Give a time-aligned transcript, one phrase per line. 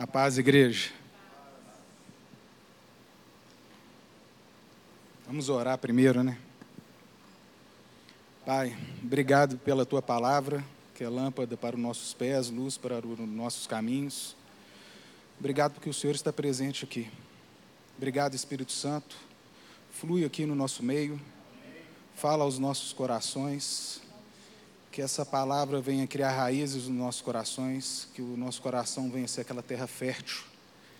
[0.00, 0.92] A paz, igreja.
[5.26, 6.38] Vamos orar primeiro, né?
[8.46, 8.74] Pai,
[9.04, 13.66] obrigado pela tua palavra, que é lâmpada para os nossos pés, luz para os nossos
[13.66, 14.34] caminhos.
[15.38, 17.10] Obrigado porque o Senhor está presente aqui.
[17.98, 19.14] Obrigado, Espírito Santo.
[19.90, 21.20] Flui aqui no nosso meio.
[22.16, 24.00] Fala aos nossos corações.
[24.90, 29.42] Que essa palavra venha criar raízes nos nossos corações, que o nosso coração venha ser
[29.42, 30.42] aquela terra fértil,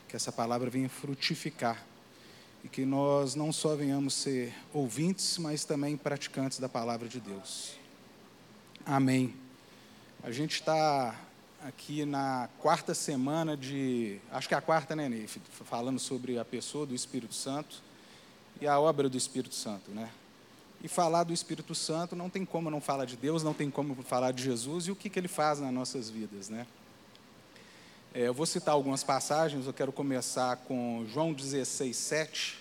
[0.08, 1.84] que essa palavra venha frutificar
[2.62, 7.74] e que nós não só venhamos ser ouvintes, mas também praticantes da palavra de Deus.
[8.84, 9.34] Amém.
[10.22, 11.18] A gente está
[11.66, 15.26] aqui na quarta semana de, acho que é a quarta, né, Ney?
[15.26, 17.82] Falando sobre a pessoa do Espírito Santo
[18.60, 20.10] e a obra do Espírito Santo, né?
[20.82, 23.94] E falar do Espírito Santo não tem como não falar de Deus, não tem como
[24.02, 26.66] falar de Jesus e o que, que ele faz nas nossas vidas, né?
[28.12, 32.58] É, eu vou citar algumas passagens, eu quero começar com João 16, 7.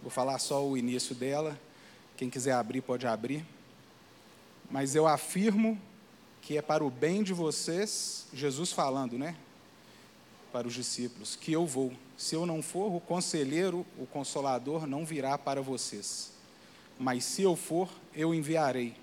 [0.00, 1.58] Vou falar só o início dela.
[2.16, 3.44] Quem quiser abrir, pode abrir.
[4.70, 5.80] Mas eu afirmo
[6.42, 9.34] que é para o bem de vocês, Jesus falando, né?
[10.52, 11.92] Para os discípulos, que eu vou.
[12.16, 16.33] Se eu não for, o conselheiro, o consolador, não virá para vocês.
[16.98, 18.96] Mas se eu for, eu enviarei.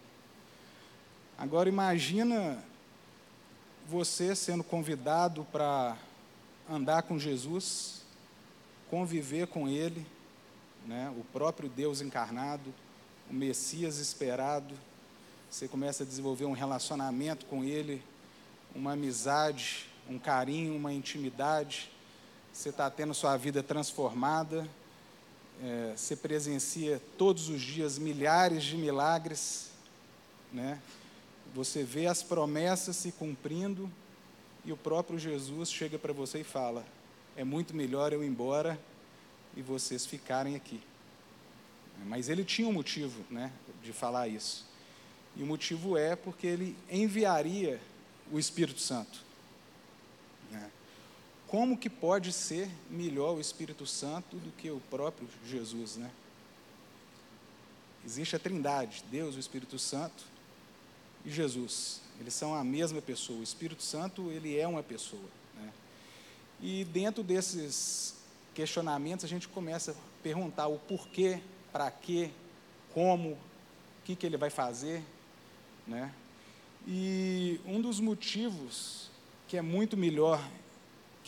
[1.38, 2.64] Agora imagina
[3.88, 5.98] você sendo convidado para
[6.70, 8.04] andar com Jesus,
[8.90, 10.06] conviver com Ele,
[10.86, 12.74] né, o próprio Deus encarnado,
[13.30, 14.74] o Messias esperado,
[15.50, 18.02] você começa a desenvolver um relacionamento com Ele,
[18.74, 21.92] uma amizade, um carinho, uma intimidade,
[22.54, 24.68] você está tendo sua vida transformada,
[25.64, 29.70] é, você presencia todos os dias milhares de milagres,
[30.52, 30.82] né?
[31.54, 33.92] Você vê as promessas se cumprindo
[34.66, 36.86] e o próprio Jesus chega para você e fala:
[37.36, 38.80] é muito melhor eu ir embora
[39.56, 40.82] e vocês ficarem aqui.
[42.06, 43.52] Mas ele tinha um motivo, né,
[43.84, 44.66] de falar isso.
[45.36, 47.80] E o motivo é porque ele enviaria
[48.32, 49.24] o Espírito Santo.
[51.52, 56.10] Como que pode ser melhor o Espírito Santo do que o próprio Jesus, né?
[58.06, 60.24] Existe a Trindade, Deus, o Espírito Santo,
[61.26, 62.00] e Jesus.
[62.22, 63.38] Eles são a mesma pessoa.
[63.38, 65.30] O Espírito Santo, ele é uma pessoa.
[65.58, 65.74] Né?
[66.62, 68.16] E dentro desses
[68.56, 72.32] questionamentos, a gente começa a perguntar o porquê, para quê,
[72.94, 73.38] como, o
[74.06, 75.04] que, que ele vai fazer.
[75.86, 76.14] Né?
[76.88, 79.12] E um dos motivos
[79.50, 80.42] que é muito melhor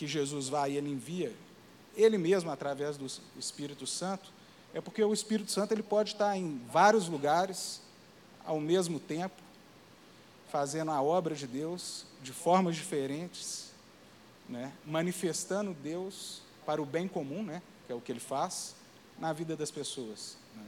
[0.04, 1.34] que Jesus vá e ele envia,
[1.96, 3.08] ele mesmo através do
[3.40, 4.32] Espírito Santo,
[4.74, 7.82] é porque o Espírito Santo ele pode estar em vários lugares
[8.44, 9.42] ao mesmo tempo
[10.52, 13.72] fazendo a obra de Deus de formas diferentes,
[14.50, 18.76] né, manifestando Deus para o bem comum, né, que é o que ele faz,
[19.18, 20.36] na vida das pessoas.
[20.54, 20.66] Né.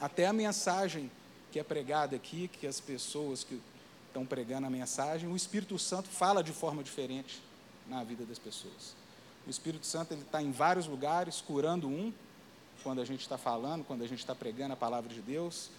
[0.00, 1.10] Até a mensagem
[1.52, 3.60] que é pregada aqui, que as pessoas que
[4.06, 7.42] estão pregando a mensagem, o Espírito Santo fala de forma diferente
[7.88, 8.94] na vida das pessoas.
[9.46, 12.12] O Espírito Santo ele está em vários lugares, curando um,
[12.82, 15.70] quando a gente está falando, quando a gente está pregando a palavra de Deus,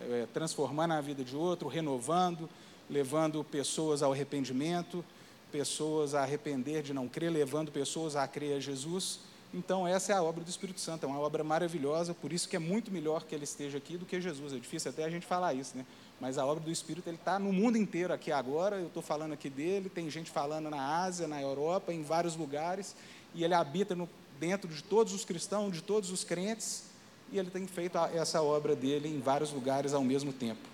[0.00, 2.48] é, transformando a vida de outro, renovando,
[2.90, 5.04] levando pessoas ao arrependimento,
[5.50, 9.20] pessoas a arrepender de não crer, levando pessoas a crer a Jesus.
[9.54, 12.56] Então, essa é a obra do Espírito Santo, é uma obra maravilhosa, por isso que
[12.56, 14.54] é muito melhor que ele esteja aqui do que Jesus.
[14.54, 15.84] É difícil até a gente falar isso, né?
[16.18, 18.76] Mas a obra do Espírito ele está no mundo inteiro aqui agora.
[18.76, 22.96] Eu estou falando aqui dele, tem gente falando na Ásia, na Europa, em vários lugares,
[23.34, 24.08] e ele habita no,
[24.40, 26.84] dentro de todos os cristãos, de todos os crentes,
[27.30, 30.66] e ele tem feito essa obra dele em vários lugares ao mesmo tempo.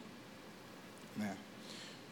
[1.17, 1.37] Né?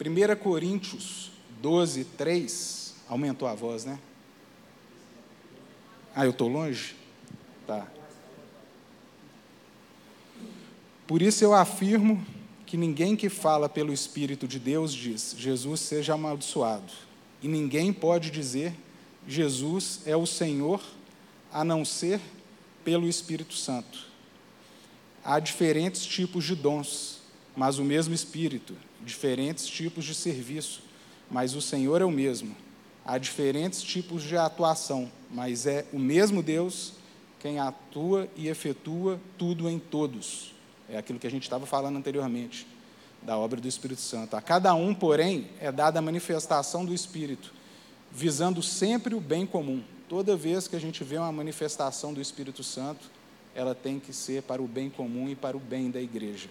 [0.00, 1.30] 1 Coríntios
[1.62, 2.94] 12, 3.
[3.08, 4.00] Aumentou a voz, né?
[6.16, 6.96] Ah, eu estou longe?
[7.66, 7.86] Tá.
[11.06, 12.24] Por isso eu afirmo
[12.64, 16.90] que ninguém que fala pelo Espírito de Deus diz, Jesus seja amaldiçoado.
[17.42, 18.74] E ninguém pode dizer,
[19.28, 20.82] Jesus é o Senhor,
[21.52, 22.18] a não ser
[22.82, 24.06] pelo Espírito Santo.
[25.22, 27.20] Há diferentes tipos de dons,
[27.54, 28.74] mas o mesmo Espírito
[29.06, 30.82] diferentes tipos de serviço,
[31.30, 32.54] mas o Senhor é o mesmo.
[33.06, 36.94] Há diferentes tipos de atuação, mas é o mesmo Deus
[37.38, 40.52] quem atua e efetua tudo em todos.
[40.88, 42.66] É aquilo que a gente estava falando anteriormente,
[43.22, 44.34] da obra do Espírito Santo.
[44.34, 47.52] A cada um, porém, é dada a manifestação do Espírito,
[48.10, 49.84] visando sempre o bem comum.
[50.08, 53.08] Toda vez que a gente vê uma manifestação do Espírito Santo,
[53.54, 56.48] ela tem que ser para o bem comum e para o bem da igreja.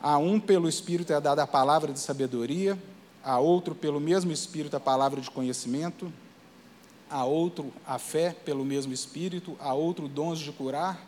[0.00, 2.78] A um, pelo Espírito, é dada a palavra de sabedoria,
[3.24, 6.12] a outro, pelo mesmo Espírito, a palavra de conhecimento,
[7.10, 11.00] a outro a fé pelo mesmo Espírito, a outro dons de curar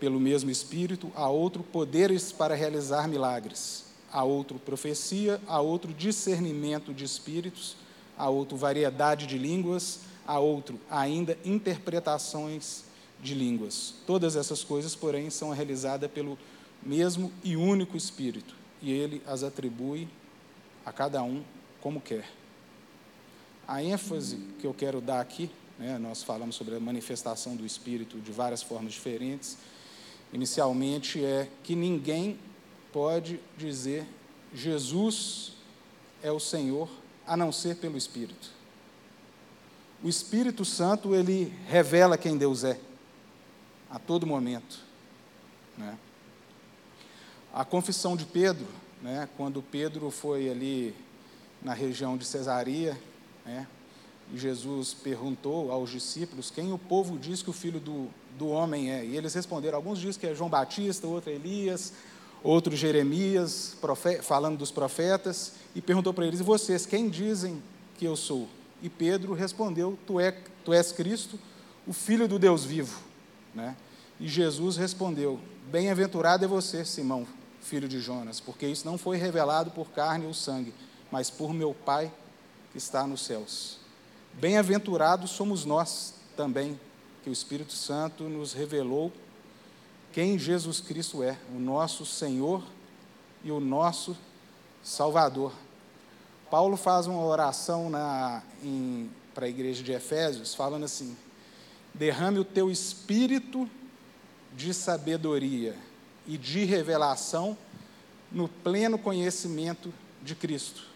[0.00, 6.94] pelo mesmo Espírito, a outro poderes para realizar milagres, a outro profecia, a outro discernimento
[6.94, 7.76] de espíritos,
[8.16, 12.84] a outro variedade de línguas, a outro ainda interpretações
[13.20, 13.94] de línguas.
[14.06, 16.38] Todas essas coisas, porém, são realizadas pelo
[16.82, 20.08] mesmo e único Espírito, e ele as atribui
[20.84, 21.42] a cada um
[21.80, 22.28] como quer.
[23.66, 28.20] A ênfase que eu quero dar aqui, né, nós falamos sobre a manifestação do Espírito
[28.20, 29.56] de várias formas diferentes,
[30.32, 32.38] inicialmente é que ninguém
[32.92, 34.06] pode dizer
[34.54, 35.52] Jesus
[36.22, 36.88] é o Senhor
[37.26, 38.50] a não ser pelo Espírito.
[40.02, 42.78] O Espírito Santo, ele revela quem Deus é,
[43.90, 44.78] a todo momento.
[45.78, 45.98] Né?
[47.52, 48.66] A confissão de Pedro,
[49.04, 50.94] né, quando Pedro foi ali
[51.62, 52.98] na região de Cesaria,
[53.44, 53.66] né,
[54.32, 58.08] e Jesus perguntou aos discípulos quem o povo diz que o filho do,
[58.38, 59.04] do homem é.
[59.04, 61.92] E eles responderam: alguns dizem que é João Batista, outro é Elias,
[62.42, 63.76] outro Jeremias,
[64.22, 65.52] falando dos profetas.
[65.76, 67.62] E perguntou para eles: e vocês, quem dizem
[67.98, 68.48] que eu sou?
[68.82, 70.32] E Pedro respondeu: Tu, é,
[70.64, 71.38] tu és Cristo,
[71.86, 72.98] o Filho do Deus vivo.
[73.54, 73.76] Né?
[74.18, 75.38] E Jesus respondeu:
[75.70, 77.26] Bem-aventurado é você, Simão,
[77.64, 80.72] filho de Jonas, porque isso não foi revelado por carne ou sangue,
[81.10, 82.12] mas por meu Pai
[82.70, 83.78] que está nos céus.
[84.34, 86.78] Bem-aventurados somos nós também,
[87.22, 89.12] que o Espírito Santo nos revelou
[90.12, 92.62] quem Jesus Cristo é, o nosso Senhor
[93.42, 94.16] e o nosso
[94.82, 95.52] Salvador.
[96.50, 97.90] Paulo faz uma oração
[99.34, 101.16] para a igreja de Efésios, falando assim:
[101.94, 103.68] derrame o teu espírito
[104.54, 105.74] de sabedoria
[106.26, 107.56] e de revelação
[108.30, 109.92] no pleno conhecimento
[110.22, 110.86] de Cristo.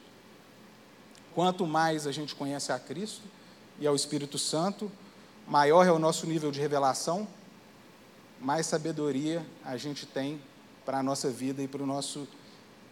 [1.34, 3.22] Quanto mais a gente conhece a Cristo
[3.78, 4.90] e ao Espírito Santo,
[5.46, 7.28] maior é o nosso nível de revelação,
[8.40, 10.40] mais sabedoria a gente tem
[10.84, 12.26] para a nossa vida e para o nosso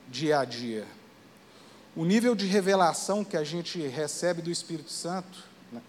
[0.09, 0.87] dia a dia.
[1.95, 5.81] O nível de revelação que a gente recebe do Espírito Santo né,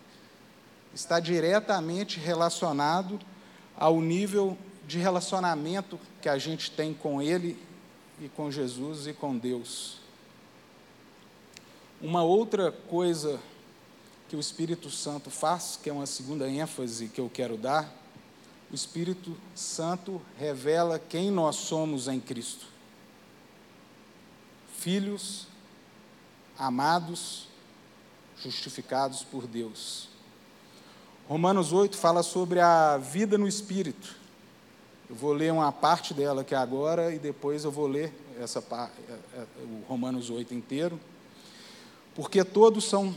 [0.93, 3.19] está diretamente relacionado
[3.75, 4.57] ao nível
[4.87, 7.61] de relacionamento que a gente tem com Ele
[8.21, 9.97] e com Jesus e com Deus.
[12.01, 13.39] Uma outra coisa
[14.29, 17.93] que o Espírito Santo faz, que é uma segunda ênfase que eu quero dar,
[18.71, 22.65] o Espírito Santo revela quem nós somos em Cristo.
[24.77, 25.47] Filhos
[26.57, 27.47] amados,
[28.41, 30.09] justificados por Deus.
[31.27, 34.16] Romanos 8 fala sobre a vida no Espírito.
[35.09, 39.39] Eu vou ler uma parte dela aqui agora e depois eu vou ler essa, é,
[39.39, 40.99] é, o Romanos 8 inteiro.
[42.13, 43.15] Porque todos são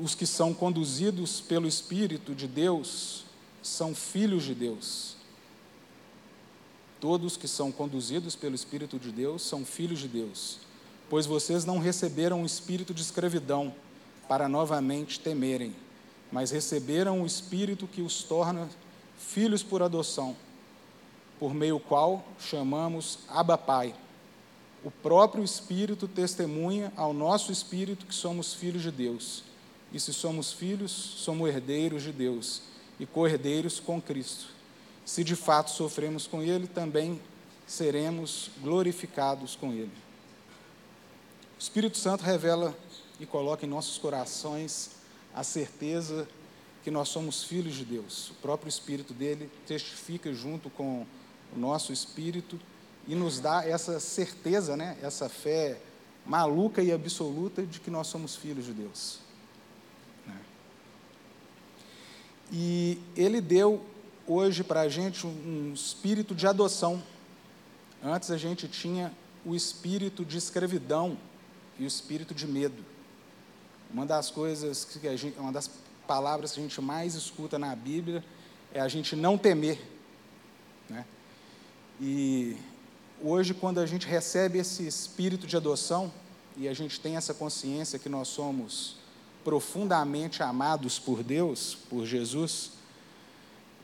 [0.00, 3.24] os que são conduzidos pelo Espírito de Deus
[3.62, 5.16] são filhos de Deus.
[7.00, 10.58] Todos que são conduzidos pelo Espírito de Deus são filhos de Deus.
[11.08, 13.74] Pois vocês não receberam o espírito de escravidão
[14.28, 15.74] para novamente temerem,
[16.30, 18.68] mas receberam o espírito que os torna
[19.18, 20.36] filhos por adoção,
[21.40, 23.94] por meio qual chamamos Abba Pai.
[24.84, 29.42] O próprio Espírito testemunha ao nosso espírito que somos filhos de Deus.
[29.90, 32.62] E se somos filhos, somos herdeiros de Deus
[32.98, 34.48] e co-herdeiros com Cristo.
[35.04, 37.18] Se de fato sofremos com Ele, também
[37.66, 39.92] seremos glorificados com Ele.
[41.58, 42.76] O Espírito Santo revela
[43.18, 44.90] e coloca em nossos corações
[45.34, 46.28] a certeza
[46.84, 48.30] que nós somos filhos de Deus.
[48.30, 51.06] O próprio Espírito dele testifica junto com
[51.54, 52.58] o nosso espírito
[53.06, 55.80] e nos dá essa certeza, né, essa fé
[56.24, 59.20] maluca e absoluta de que nós somos filhos de Deus.
[62.52, 63.84] E ele deu
[64.26, 67.02] hoje para a gente um espírito de adoção.
[68.02, 69.12] Antes a gente tinha
[69.44, 71.16] o espírito de escravidão
[71.78, 72.84] e o espírito de medo.
[73.92, 75.70] Uma das coisas que a gente, uma das
[76.06, 78.24] palavras que a gente mais escuta na Bíblia
[78.72, 79.80] é a gente não temer,
[80.88, 81.04] né?
[82.00, 82.56] E
[83.22, 86.10] hoje quando a gente recebe esse espírito de adoção
[86.56, 88.96] e a gente tem essa consciência que nós somos
[89.44, 92.72] profundamente amados por Deus, por Jesus,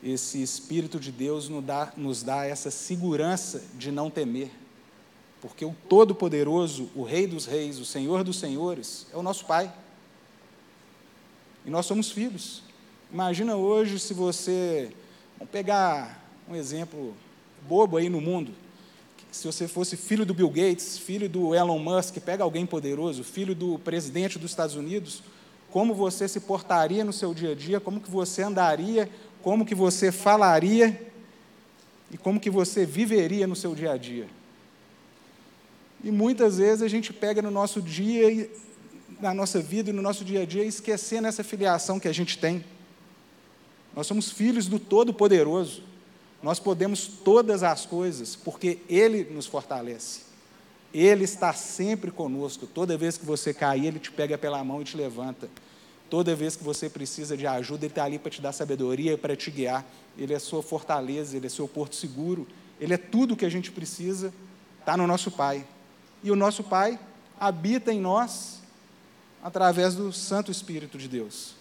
[0.03, 4.51] esse Espírito de Deus nos dá, nos dá essa segurança de não temer,
[5.41, 9.73] porque o Todo-Poderoso, o Rei dos Reis, o Senhor dos Senhores, é o nosso Pai.
[11.65, 12.63] E nós somos filhos.
[13.13, 14.93] Imagina hoje se você.
[15.39, 17.15] Vamos pegar um exemplo
[17.67, 18.53] bobo aí no mundo.
[19.31, 23.55] Se você fosse filho do Bill Gates, filho do Elon Musk, pega alguém poderoso, filho
[23.55, 25.23] do presidente dos Estados Unidos,
[25.71, 29.11] como você se portaria no seu dia a dia, como que você andaria,
[29.43, 31.13] como que você falaria
[32.11, 34.27] e como que você viveria no seu dia a dia.
[36.03, 38.49] E muitas vezes a gente pega no nosso dia,
[39.21, 42.39] na nossa vida e no nosso dia a dia, esquecendo essa filiação que a gente
[42.39, 42.65] tem.
[43.95, 45.83] Nós somos filhos do Todo-Poderoso.
[46.47, 50.21] Nós podemos todas as coisas porque Ele nos fortalece.
[50.95, 52.69] Ele está sempre conosco.
[52.69, 55.51] Toda vez que você cair, Ele te pega pela mão e te levanta.
[56.09, 59.35] Toda vez que você precisa de ajuda, Ele está ali para te dar sabedoria, para
[59.35, 59.85] te guiar.
[60.17, 62.47] Ele é sua fortaleza, Ele é seu porto seguro.
[62.81, 64.33] Ele é tudo o que a gente precisa,
[64.79, 65.67] está no nosso Pai.
[66.23, 66.97] E o nosso Pai
[67.41, 68.61] habita em nós
[69.43, 71.57] através do Santo Espírito de Deus.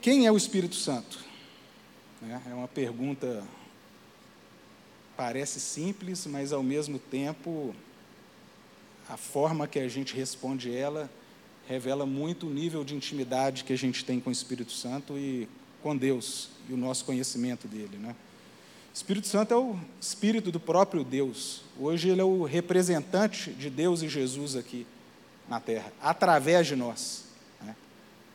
[0.00, 1.29] Quem é o Espírito Santo?
[2.22, 3.42] É uma pergunta
[5.16, 7.74] parece simples, mas ao mesmo tempo
[9.08, 11.10] a forma que a gente responde ela
[11.66, 15.48] revela muito o nível de intimidade que a gente tem com o Espírito Santo e
[15.82, 18.14] com Deus e o nosso conhecimento dele, né?
[18.92, 21.62] O Espírito Santo é o Espírito do próprio Deus.
[21.78, 24.84] Hoje ele é o representante de Deus e Jesus aqui
[25.48, 27.24] na Terra, através de nós.
[27.62, 27.76] Né?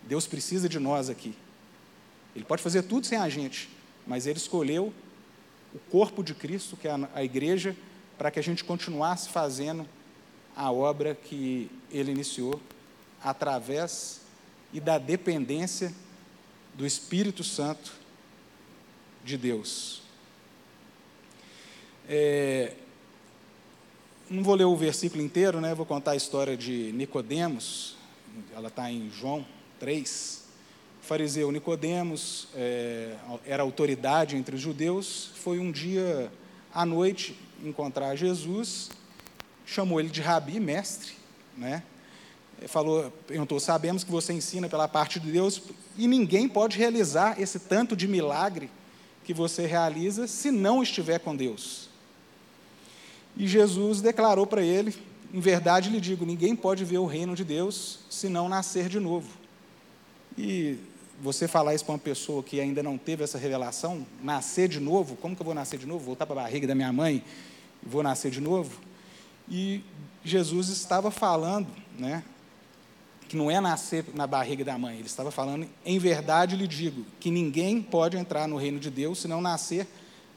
[0.03, 1.35] Deus precisa de nós aqui.
[2.33, 3.69] Ele pode fazer tudo sem a gente,
[4.05, 4.93] mas ele escolheu
[5.73, 7.75] o corpo de Cristo, que é a igreja,
[8.17, 9.87] para que a gente continuasse fazendo
[10.55, 12.61] a obra que ele iniciou
[13.21, 14.21] através
[14.71, 15.93] e da dependência
[16.73, 17.93] do Espírito Santo
[19.23, 20.01] de Deus.
[22.07, 22.73] É,
[24.29, 25.73] não vou ler o versículo inteiro, né?
[25.73, 27.97] vou contar a história de Nicodemos,
[28.53, 29.45] ela está em João
[29.79, 30.44] 3.
[31.05, 36.31] Fariseu Nicodemos é, era autoridade entre os judeus, foi um dia
[36.73, 38.89] à noite encontrar Jesus,
[39.65, 41.13] chamou ele de rabi, mestre,
[41.55, 41.83] né?
[42.67, 45.61] falou, perguntou: Sabemos que você ensina pela parte de Deus
[45.95, 48.69] e ninguém pode realizar esse tanto de milagre
[49.23, 51.87] que você realiza se não estiver com Deus.
[53.37, 54.95] E Jesus declarou para ele:
[55.31, 58.99] Em verdade lhe digo, ninguém pode ver o reino de Deus se não nascer de
[58.99, 59.29] novo.
[60.37, 60.77] E
[61.21, 65.15] você falar isso para uma pessoa que ainda não teve essa revelação, nascer de novo,
[65.15, 66.05] como que eu vou nascer de novo?
[66.05, 67.23] Voltar para a barriga da minha mãe
[67.83, 68.79] e vou nascer de novo?
[69.49, 69.81] E
[70.23, 71.67] Jesus estava falando,
[71.97, 72.23] né,
[73.27, 77.05] que não é nascer na barriga da mãe, ele estava falando, em verdade lhe digo,
[77.19, 79.87] que ninguém pode entrar no reino de Deus se não nascer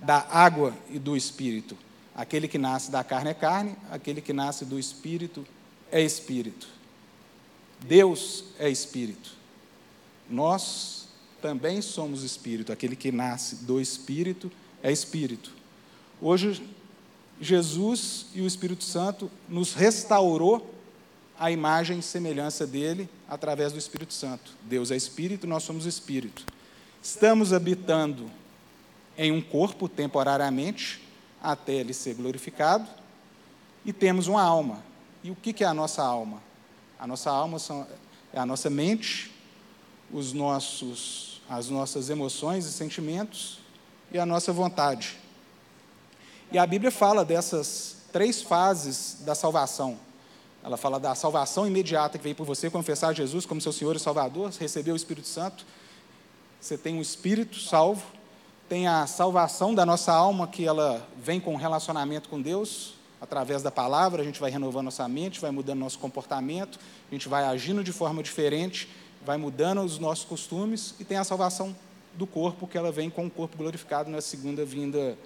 [0.01, 1.77] da água e do Espírito.
[2.19, 5.47] Aquele que nasce da carne é carne, aquele que nasce do espírito
[5.89, 6.67] é espírito.
[7.81, 9.38] Deus é espírito.
[10.29, 11.09] Nós
[11.41, 12.73] também somos espírito.
[12.73, 14.51] Aquele que nasce do espírito
[14.83, 15.53] é espírito.
[16.21, 16.63] Hoje,
[17.41, 20.75] Jesus e o Espírito Santo nos restaurou
[21.39, 24.53] a imagem e semelhança dele através do Espírito Santo.
[24.63, 26.45] Deus é espírito, nós somos espírito.
[27.01, 28.29] Estamos habitando
[29.17, 31.01] em um corpo temporariamente,
[31.41, 32.89] até ele ser glorificado,
[33.85, 34.83] e temos uma alma.
[35.23, 36.43] E o que é a nossa alma?
[36.99, 37.59] A nossa alma
[38.33, 39.33] é a nossa mente,
[40.13, 43.59] os nossos, as nossas emoções e sentimentos
[44.11, 45.19] e a nossa vontade.
[46.51, 49.99] E a Bíblia fala dessas três fases da salvação.
[50.65, 53.99] Ela fala da salvação imediata que veio por você confessar Jesus como seu Senhor e
[53.99, 55.65] Salvador, receber o Espírito Santo.
[56.61, 58.03] Você tem um Espírito salvo,
[58.69, 63.71] tem a salvação da nossa alma, que ela vem com relacionamento com Deus, através da
[63.71, 66.79] palavra, a gente vai renovando nossa mente, vai mudando nosso comportamento,
[67.11, 68.89] a gente vai agindo de forma diferente,
[69.29, 71.77] vai mudando os nossos costumes, e tem a salvação
[72.15, 75.19] do corpo, que ela vem com o corpo glorificado na segunda vinda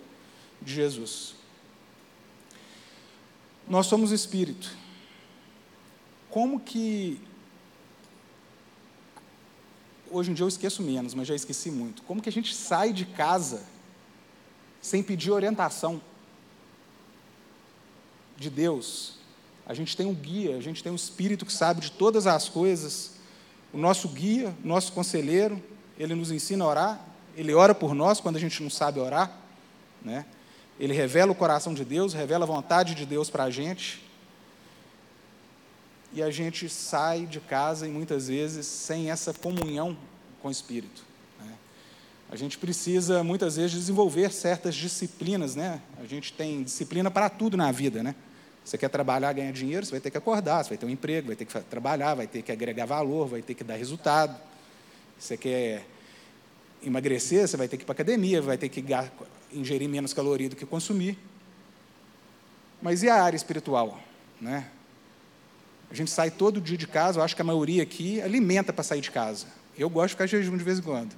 [0.60, 1.36] de Jesus.
[3.68, 4.76] Nós somos espírito.
[6.28, 7.20] Como que
[10.10, 12.02] hoje em dia eu esqueço menos, mas já esqueci muito.
[12.02, 13.64] Como que a gente sai de casa
[14.80, 16.02] sem pedir orientação
[18.36, 19.14] de Deus?
[19.64, 22.48] A gente tem um guia, a gente tem um espírito que sabe de todas as
[22.48, 23.11] coisas.
[23.72, 25.62] O nosso guia, nosso conselheiro,
[25.98, 29.30] ele nos ensina a orar, ele ora por nós quando a gente não sabe orar,
[30.02, 30.26] né?
[30.78, 34.02] Ele revela o coração de Deus, revela a vontade de Deus para a gente.
[36.12, 39.96] E a gente sai de casa e muitas vezes sem essa comunhão
[40.40, 41.04] com o Espírito.
[41.40, 41.52] Né?
[42.30, 45.80] A gente precisa muitas vezes desenvolver certas disciplinas, né?
[46.02, 48.14] A gente tem disciplina para tudo na vida, né?
[48.64, 51.26] Você quer trabalhar, ganhar dinheiro, você vai ter que acordar, você vai ter um emprego,
[51.28, 54.40] vai ter que trabalhar, vai ter que agregar valor, vai ter que dar resultado.
[55.18, 55.84] Você quer
[56.82, 58.84] emagrecer, você vai ter que ir para a academia, vai ter que
[59.52, 61.18] ingerir menos caloria do que consumir.
[62.80, 64.00] Mas e a área espiritual?
[64.40, 64.66] Né?
[65.90, 68.82] A gente sai todo dia de casa, eu acho que a maioria aqui alimenta para
[68.82, 69.46] sair de casa.
[69.78, 71.14] Eu gosto de ficar jejum de vez em quando.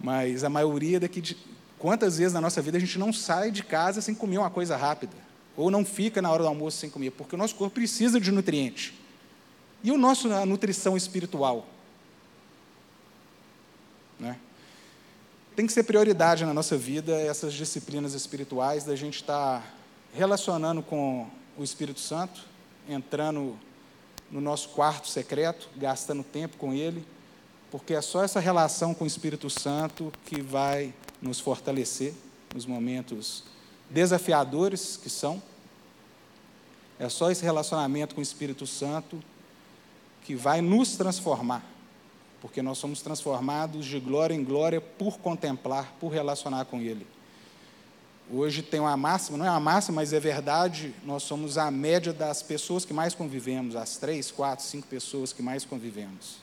[0.00, 1.36] Mas a maioria daqui de.
[1.78, 4.76] Quantas vezes na nossa vida a gente não sai de casa sem comer uma coisa
[4.76, 5.16] rápida?
[5.56, 7.10] Ou não fica na hora do almoço sem comer?
[7.10, 8.94] Porque o nosso corpo precisa de nutriente.
[9.84, 11.66] E o nosso, a nutrição espiritual?
[14.18, 14.38] Né?
[15.54, 19.66] Tem que ser prioridade na nossa vida essas disciplinas espirituais, da gente estar tá
[20.14, 21.28] relacionando com
[21.58, 22.46] o Espírito Santo,
[22.88, 23.58] entrando
[24.30, 27.04] no nosso quarto secreto, gastando tempo com Ele,
[27.70, 32.14] porque é só essa relação com o Espírito Santo que vai nos fortalecer
[32.54, 33.44] nos momentos
[33.92, 35.42] desafiadores que são.
[36.98, 39.22] É só esse relacionamento com o Espírito Santo
[40.24, 41.72] que vai nos transformar
[42.42, 47.06] porque nós somos transformados de glória em glória por contemplar, por relacionar com Ele.
[48.28, 52.12] Hoje tem uma máxima, não é uma máxima, mas é verdade, nós somos a média
[52.12, 56.41] das pessoas que mais convivemos, as três, quatro, cinco pessoas que mais convivemos.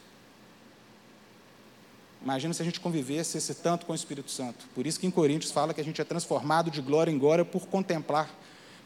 [2.21, 4.65] Imagina se a gente convivesse esse tanto com o Espírito Santo.
[4.75, 7.45] Por isso que em Coríntios fala que a gente é transformado de glória em glória
[7.45, 8.29] por contemplar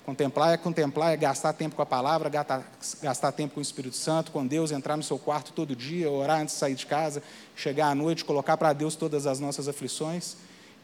[0.05, 4.31] Contemplar é contemplar, é gastar tempo com a palavra, gastar, tempo com o Espírito Santo,
[4.31, 7.23] com Deus, entrar no seu quarto todo dia, orar antes de sair de casa,
[7.55, 10.35] chegar à noite, colocar para Deus todas as nossas aflições.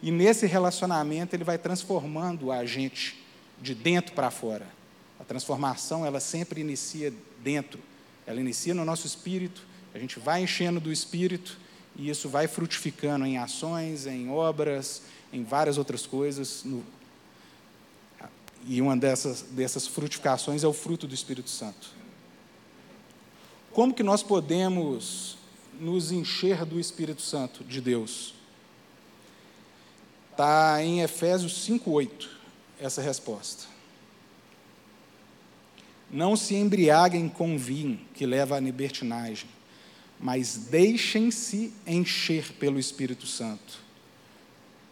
[0.01, 3.22] E nesse relacionamento ele vai transformando a gente
[3.62, 4.65] de dentro para fora.
[5.20, 7.13] A transformação, ela sempre inicia
[7.44, 7.82] dentro.
[8.25, 11.58] Ela inicia no nosso espírito, a gente vai enchendo do espírito
[12.00, 15.01] e isso vai frutificando em ações, em obras,
[15.34, 16.82] em várias outras coisas, no,
[18.65, 21.89] e uma dessas, dessas frutificações é o fruto do Espírito Santo.
[23.74, 25.38] Como que nós podemos
[25.77, 28.34] nos encher do Espírito Santo de Deus?
[30.32, 32.29] Está em Efésios 5,8
[32.79, 33.65] essa resposta.
[36.10, 39.50] Não se embriaguem com vinho, que leva à libertinagem,
[40.20, 43.80] mas deixem-se encher pelo Espírito Santo.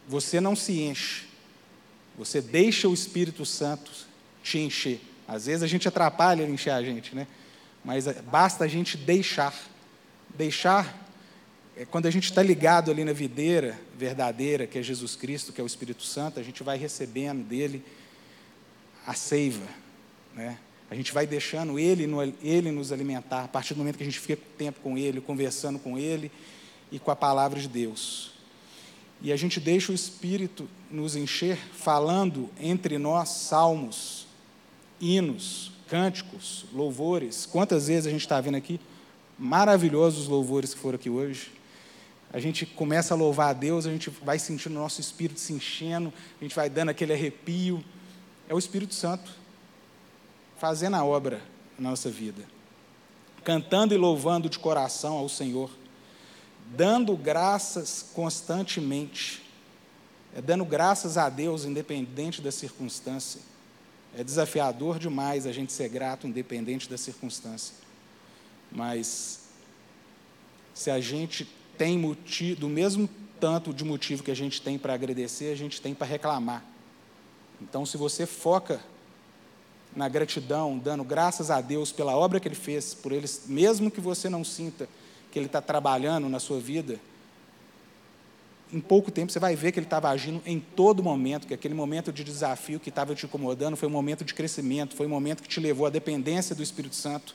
[0.08, 1.25] Você não se enche,
[2.17, 3.91] você deixa o Espírito Santo
[4.41, 5.01] te encher.
[5.28, 7.28] Às vezes a gente atrapalha ele encher a gente, né?
[7.84, 9.54] Mas é, basta a gente deixar.
[10.36, 11.06] Deixar
[11.75, 15.62] é quando a gente está ligado ali na videira verdadeira, que é Jesus Cristo, que
[15.62, 17.84] é o Espírito Santo, a gente vai recebendo dele
[19.06, 19.67] a seiva,
[20.34, 20.58] né?
[20.89, 22.08] A gente vai deixando ele,
[22.41, 25.78] ele nos alimentar, a partir do momento que a gente fica tempo com ele, conversando
[25.78, 26.32] com ele
[26.91, 28.32] e com a palavra de Deus.
[29.21, 34.28] E a gente deixa o Espírito nos encher falando entre nós salmos,
[35.02, 37.45] hinos, cânticos, louvores.
[37.45, 38.80] Quantas vezes a gente está vendo aqui
[39.38, 41.52] maravilhosos louvores que foram aqui hoje.
[42.32, 45.54] A gente começa a louvar a Deus, a gente vai sentindo o nosso espírito se
[45.54, 47.84] enchendo, a gente vai dando aquele arrepio.
[48.47, 49.32] É o Espírito Santo
[50.58, 51.41] fazendo a obra
[51.78, 52.43] na nossa vida.
[53.43, 55.70] Cantando e louvando de coração ao Senhor
[56.76, 59.41] dando graças constantemente,
[60.36, 63.41] é dando graças a Deus independente da circunstância.
[64.15, 67.76] É desafiador demais a gente ser grato independente da circunstância.
[68.72, 69.41] Mas
[70.74, 74.93] se a gente tem motivo, do mesmo tanto de motivo que a gente tem para
[74.93, 76.63] agradecer, a gente tem para reclamar.
[77.62, 78.82] Então, se você foca
[79.95, 84.00] na gratidão, dando graças a Deus pela obra que Ele fez por eles, mesmo que
[84.00, 84.88] você não sinta
[85.32, 87.00] que Ele está trabalhando na sua vida,
[88.71, 91.73] em pouco tempo você vai ver que Ele estava agindo em todo momento, que aquele
[91.73, 95.41] momento de desafio que estava te incomodando foi um momento de crescimento, foi um momento
[95.41, 97.34] que te levou à dependência do Espírito Santo.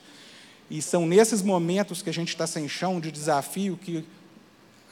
[0.69, 4.05] E são nesses momentos que a gente está sem chão, de desafio, que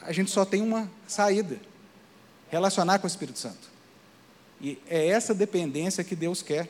[0.02, 1.58] a gente só tem uma saída:
[2.50, 3.70] relacionar com o Espírito Santo.
[4.60, 6.68] E é essa dependência que Deus quer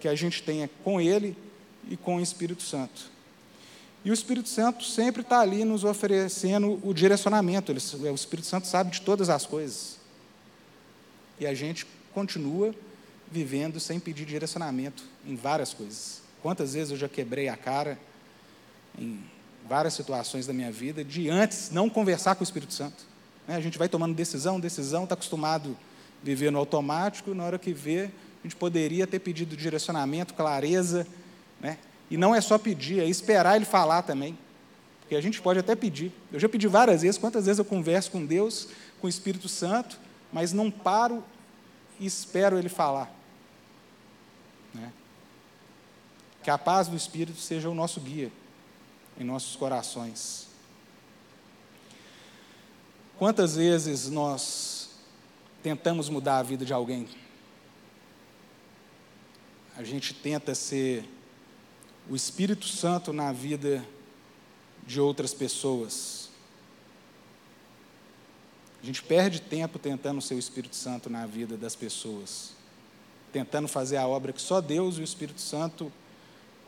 [0.00, 1.36] que a gente tenha com Ele
[1.88, 3.10] e com o Espírito Santo.
[4.04, 7.70] E o Espírito Santo sempre está ali nos oferecendo o direcionamento.
[7.70, 9.98] Ele, o Espírito Santo sabe de todas as coisas.
[11.38, 12.74] E a gente continua
[13.30, 16.22] vivendo sem pedir direcionamento em várias coisas.
[16.42, 17.98] Quantas vezes eu já quebrei a cara
[18.98, 19.22] em
[19.68, 23.04] várias situações da minha vida de antes não conversar com o Espírito Santo.
[23.46, 23.54] Né?
[23.54, 25.76] A gente vai tomando decisão, decisão, está acostumado
[26.20, 28.10] a viver no automático, na hora que vê,
[28.40, 31.06] a gente poderia ter pedido direcionamento, clareza,
[31.60, 31.78] né?
[32.10, 34.36] E não é só pedir, é esperar Ele falar também.
[35.00, 36.12] Porque a gente pode até pedir.
[36.32, 38.68] Eu já pedi várias vezes, quantas vezes eu converso com Deus,
[39.00, 39.98] com o Espírito Santo,
[40.32, 41.22] mas não paro
[41.98, 43.12] e espero Ele falar.
[44.72, 44.92] Né?
[46.42, 48.32] Que a paz do Espírito seja o nosso guia
[49.18, 50.48] em nossos corações.
[53.18, 54.90] Quantas vezes nós
[55.62, 57.06] tentamos mudar a vida de alguém?
[59.80, 61.08] A gente tenta ser
[62.06, 63.82] o Espírito Santo na vida
[64.86, 66.28] de outras pessoas.
[68.82, 72.50] A gente perde tempo tentando ser o Espírito Santo na vida das pessoas,
[73.32, 75.90] tentando fazer a obra que só Deus e o Espírito Santo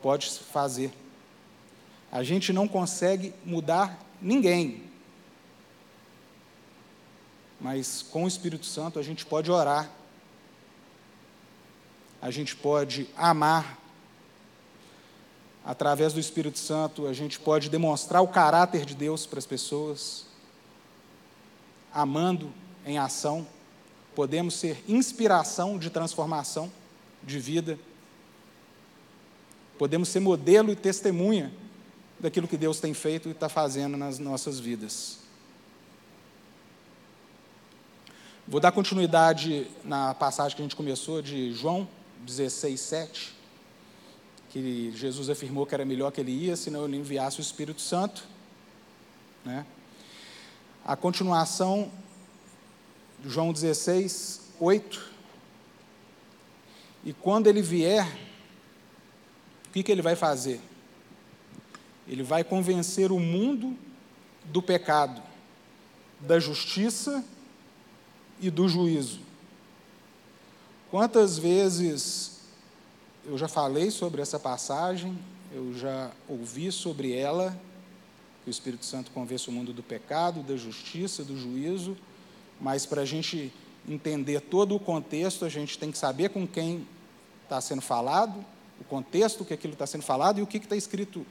[0.01, 0.91] pode fazer.
[2.11, 4.85] A gente não consegue mudar ninguém,
[7.61, 9.87] mas com o Espírito Santo a gente pode orar,
[12.23, 13.77] a gente pode amar,
[15.65, 20.25] através do Espírito Santo, a gente pode demonstrar o caráter de Deus para as pessoas,
[21.93, 22.49] amando
[22.85, 23.45] em ação,
[24.15, 26.71] podemos ser inspiração de transformação
[27.21, 27.77] de vida,
[29.77, 31.53] podemos ser modelo e testemunha
[32.21, 35.19] daquilo que Deus tem feito e está fazendo nas nossas vidas.
[38.47, 41.85] Vou dar continuidade na passagem que a gente começou, de João
[42.23, 43.43] 16, 7
[44.53, 48.23] que Jesus afirmou que era melhor que ele ia, senão ele enviasse o Espírito Santo.
[49.43, 49.65] Né?
[50.85, 51.91] A continuação,
[53.25, 55.11] João 16, 8.
[57.03, 58.05] E quando ele vier,
[59.67, 60.61] o que, que ele vai fazer?
[62.07, 63.75] Ele vai convencer o mundo
[64.45, 65.19] do pecado,
[66.19, 67.25] da justiça
[68.39, 69.19] e do juízo.
[70.93, 72.33] Quantas vezes
[73.25, 75.17] eu já falei sobre essa passagem,
[75.51, 77.59] eu já ouvi sobre ela,
[78.43, 81.97] que o Espírito Santo convence o mundo do pecado, da justiça, do juízo,
[82.61, 83.51] mas para a gente
[83.89, 86.87] entender todo o contexto, a gente tem que saber com quem
[87.41, 88.45] está sendo falado,
[88.79, 91.25] o contexto que aquilo está sendo falado e o que está escrito,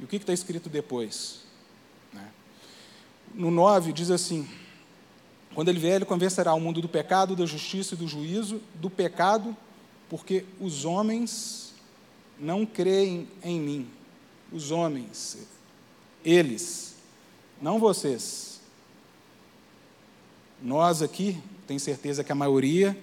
[0.00, 1.42] e o que está escrito depois.
[2.12, 2.28] Né?
[3.32, 4.48] No 9 diz assim:
[5.54, 8.90] quando ele vier, ele convencerá o mundo do pecado, da justiça e do juízo, do
[8.90, 9.56] pecado
[10.08, 11.72] porque os homens
[12.38, 13.90] não creem em mim.
[14.52, 15.38] Os homens,
[16.24, 16.94] eles,
[17.60, 18.60] não vocês.
[20.62, 22.96] Nós aqui, tenho certeza que a maioria,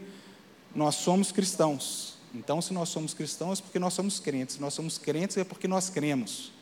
[0.74, 2.16] nós somos cristãos.
[2.34, 4.56] Então, se nós somos cristãos, é porque nós somos crentes.
[4.56, 6.54] Se nós somos crentes, é porque nós cremos.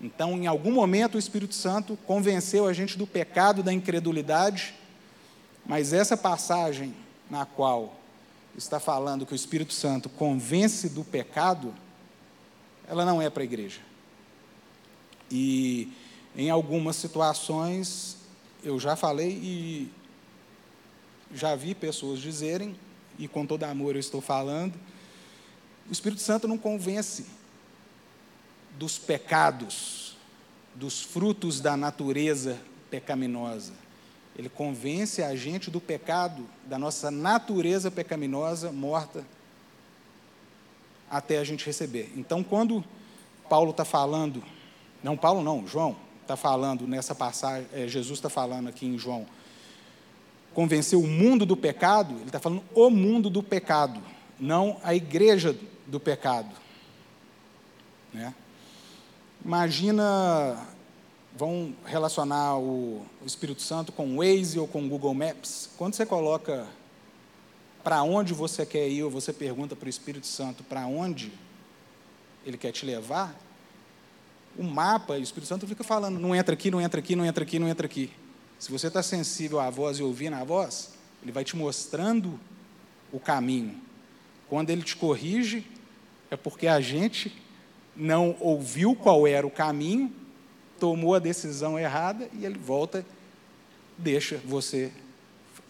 [0.00, 4.74] Então, em algum momento, o Espírito Santo convenceu a gente do pecado, da incredulidade,
[5.66, 6.94] mas essa passagem
[7.28, 7.96] na qual
[8.56, 11.74] está falando que o Espírito Santo convence do pecado,
[12.88, 13.80] ela não é para a igreja.
[15.30, 15.92] E
[16.36, 18.16] em algumas situações,
[18.62, 19.90] eu já falei e
[21.32, 22.76] já vi pessoas dizerem,
[23.18, 24.74] e com todo amor eu estou falando,
[25.88, 27.26] o Espírito Santo não convence
[28.78, 30.16] dos pecados,
[30.74, 32.58] dos frutos da natureza
[32.90, 33.72] pecaminosa.
[34.36, 39.24] Ele convence a gente do pecado, da nossa natureza pecaminosa morta,
[41.10, 42.12] até a gente receber.
[42.16, 42.84] Então, quando
[43.48, 44.42] Paulo está falando,
[45.02, 49.26] não Paulo não, João está falando nessa passagem, é, Jesus está falando aqui em João,
[50.54, 54.00] convencer o mundo do pecado, ele está falando o mundo do pecado,
[54.38, 56.54] não a igreja do pecado.
[58.12, 58.32] Né?
[59.44, 60.68] Imagina
[61.40, 65.70] vão relacionar o, Espírito Santo com o Waze ou com o Google Maps.
[65.78, 66.66] Quando você coloca
[67.82, 71.32] para onde você quer ir, ou você pergunta para o Espírito Santo para onde
[72.44, 73.34] ele quer te levar,
[74.54, 77.42] o mapa, o Espírito Santo fica falando, não entra aqui, não entra aqui, não entra
[77.42, 78.10] aqui, não entra aqui.
[78.58, 80.90] Se você está sensível à voz e ouvindo a voz,
[81.22, 82.38] ele vai te mostrando
[83.10, 83.80] o caminho.
[84.46, 85.66] Quando ele te corrige,
[86.30, 87.34] é porque a gente
[87.96, 90.20] não ouviu qual era o caminho
[90.80, 93.04] tomou a decisão errada e ele volta,
[93.98, 94.90] deixa você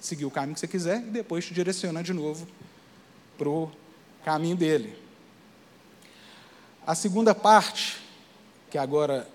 [0.01, 2.47] seguir o caminho que você quiser e depois te direciona de novo
[3.37, 3.71] para o
[4.25, 4.97] caminho dele.
[6.87, 7.99] A segunda parte,
[8.71, 9.29] que agora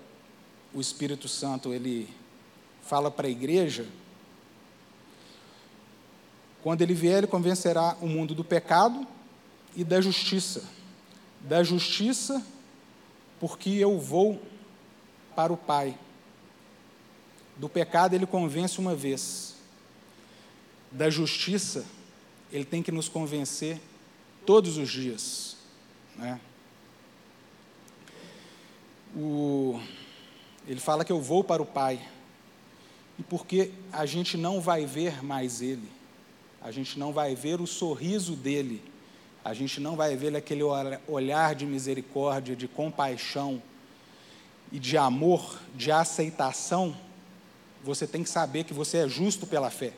[0.74, 2.08] o Espírito Santo ele
[2.82, 3.86] fala para a igreja,
[6.62, 9.06] quando ele vier, ele convencerá o mundo do pecado
[9.76, 10.64] e da justiça.
[11.40, 12.44] Da justiça,
[13.38, 14.42] porque eu vou
[15.36, 15.96] para o Pai.
[17.56, 19.54] Do pecado ele convence uma vez.
[20.90, 21.84] Da justiça,
[22.50, 23.78] ele tem que nos convencer
[24.46, 25.56] todos os dias.
[26.16, 26.40] Né?
[29.14, 29.80] O,
[30.66, 32.00] ele fala que eu vou para o Pai.
[33.18, 35.88] E porque a gente não vai ver mais Ele,
[36.60, 38.82] a gente não vai ver o sorriso dele,
[39.42, 40.62] a gente não vai ver aquele
[41.08, 43.62] olhar de misericórdia, de compaixão,
[44.72, 46.96] e de amor, de aceitação,
[47.84, 49.92] você tem que saber que você é justo pela fé.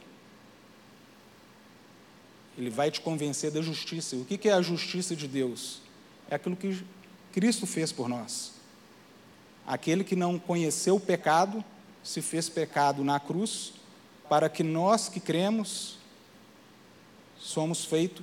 [2.57, 4.17] Ele vai te convencer da justiça.
[4.17, 5.81] O que é a justiça de Deus?
[6.29, 6.85] É aquilo que
[7.33, 8.53] Cristo fez por nós.
[9.67, 11.65] Aquele que não conheceu o pecado
[12.03, 13.73] se fez pecado na cruz,
[14.29, 15.99] para que nós que cremos
[17.39, 18.23] somos feito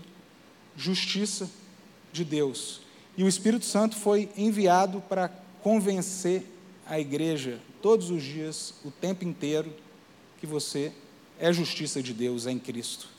[0.76, 1.50] justiça
[2.12, 2.82] de Deus.
[3.18, 5.30] E o Espírito Santo foi enviado para
[5.66, 6.46] convencer
[6.86, 9.74] a igreja todos os dias, o tempo inteiro,
[10.40, 10.92] que você
[11.40, 13.10] é justiça de Deus em Cristo.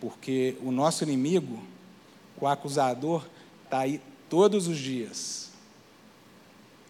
[0.00, 1.62] Porque o nosso inimigo,
[2.40, 3.26] o acusador,
[3.62, 5.50] está aí todos os dias,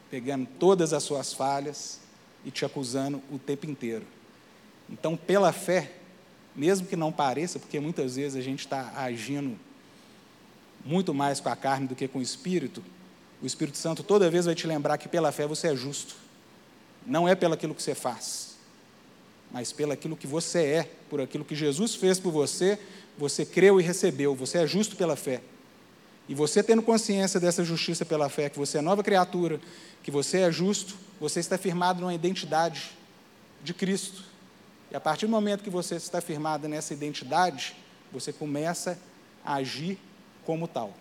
[0.08, 1.98] pegando todas as suas falhas
[2.44, 4.06] e te acusando o tempo inteiro.
[4.88, 5.90] Então, pela fé,
[6.54, 9.58] mesmo que não pareça, porque muitas vezes a gente está agindo
[10.84, 12.84] muito mais com a carne do que com o espírito,
[13.42, 16.16] o Espírito Santo toda vez vai te lembrar que pela fé você é justo.
[17.06, 18.56] Não é pelo aquilo que você faz,
[19.50, 22.78] mas pelo aquilo que você é, por aquilo que Jesus fez por você,
[23.16, 25.40] você creu e recebeu, você é justo pela fé.
[26.28, 29.58] E você tendo consciência dessa justiça pela fé, que você é nova criatura,
[30.02, 32.90] que você é justo, você está firmado numa identidade
[33.62, 34.22] de Cristo.
[34.90, 37.74] E a partir do momento que você está firmado nessa identidade,
[38.12, 38.98] você começa
[39.44, 39.98] a agir
[40.44, 40.94] como tal.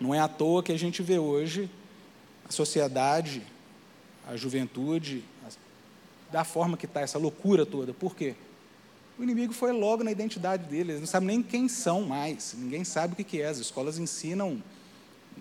[0.00, 1.68] Não é à toa que a gente vê hoje
[2.48, 3.42] a sociedade,
[4.26, 5.24] a juventude,
[6.30, 7.92] da forma que está essa loucura toda.
[7.92, 8.34] Por quê?
[9.18, 12.84] O inimigo foi logo na identidade deles, eles não sabem nem quem são mais, ninguém
[12.84, 13.46] sabe o que é.
[13.46, 14.62] As escolas ensinam,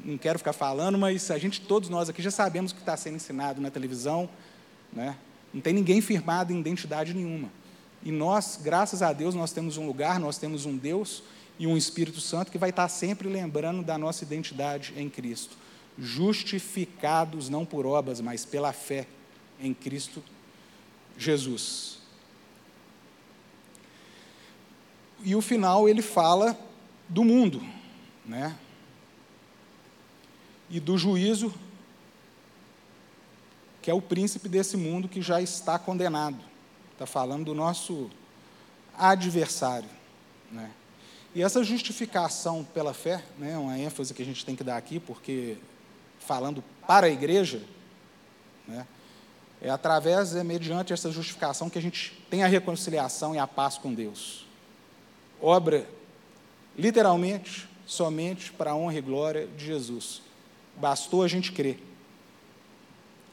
[0.03, 2.97] não quero ficar falando, mas a gente, todos nós aqui já sabemos o que está
[2.97, 4.27] sendo ensinado na televisão,
[4.91, 5.15] né?
[5.53, 7.49] não tem ninguém firmado em identidade nenhuma.
[8.03, 11.23] E nós, graças a Deus, nós temos um lugar, nós temos um Deus
[11.59, 15.57] e um Espírito Santo que vai estar sempre lembrando da nossa identidade em Cristo.
[15.97, 19.07] Justificados não por obras, mas pela fé
[19.59, 20.23] em Cristo
[21.17, 21.97] Jesus.
[25.23, 26.57] e o final ele fala
[27.07, 27.61] do mundo,
[28.25, 28.55] né?
[30.69, 31.53] E do juízo,
[33.81, 36.37] que é o príncipe desse mundo que já está condenado.
[36.91, 38.09] Está falando do nosso
[38.97, 39.89] adversário,
[40.51, 40.71] né?
[41.37, 44.99] E essa justificação pela fé, né, uma ênfase que a gente tem que dar aqui,
[44.99, 45.57] porque
[46.19, 47.61] falando para a igreja,
[48.67, 48.87] né,
[49.61, 53.77] é através, é mediante essa justificação que a gente tem a reconciliação e a paz
[53.77, 54.47] com Deus
[55.39, 55.87] obra
[56.75, 60.23] literalmente somente para a honra e glória de Jesus.
[60.75, 61.79] Bastou a gente crer.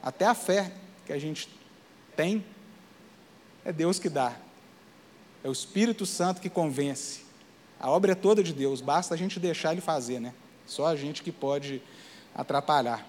[0.02, 0.72] Até a fé
[1.06, 1.48] que a gente
[2.14, 2.44] tem
[3.64, 4.36] é Deus que dá.
[5.42, 7.23] É o Espírito Santo que convence.
[7.78, 10.32] A obra é toda de Deus, basta a gente deixar ele fazer, né?
[10.66, 11.82] Só a gente que pode
[12.34, 13.06] atrapalhar.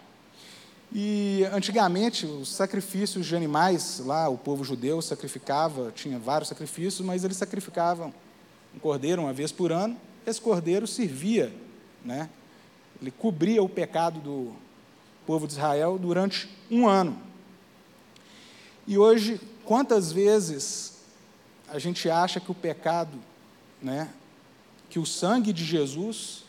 [0.94, 7.24] E antigamente, os sacrifícios de animais, lá o povo judeu sacrificava, tinha vários sacrifícios, mas
[7.24, 8.14] eles sacrificavam
[8.74, 11.54] um cordeiro uma vez por ano, esse cordeiro servia,
[12.04, 12.30] né?
[13.02, 14.54] ele cobria o pecado do
[15.26, 17.18] povo de Israel durante um ano.
[18.88, 20.94] E hoje, quantas vezes
[21.68, 23.18] a gente acha que o pecado,
[23.82, 24.10] né,
[24.96, 26.46] que o sangue de Jesus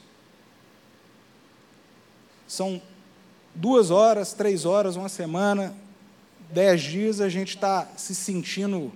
[2.46, 2.80] são
[3.52, 5.76] duas horas, três horas, uma semana,
[6.50, 8.92] dez dias, a gente está se sentindo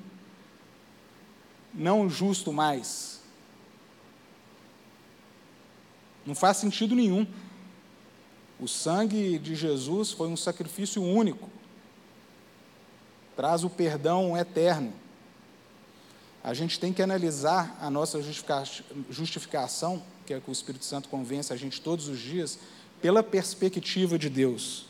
[1.75, 3.21] não justo mais,
[6.25, 7.27] Não faz sentido nenhum.
[8.61, 11.51] O sangue de Jesus foi um sacrifício único,
[13.35, 14.93] traz o perdão eterno.
[16.43, 18.19] A gente tem que analisar a nossa
[19.11, 22.59] justificação, que é que o Espírito Santo convence a gente todos os dias,
[23.03, 24.87] pela perspectiva de Deus.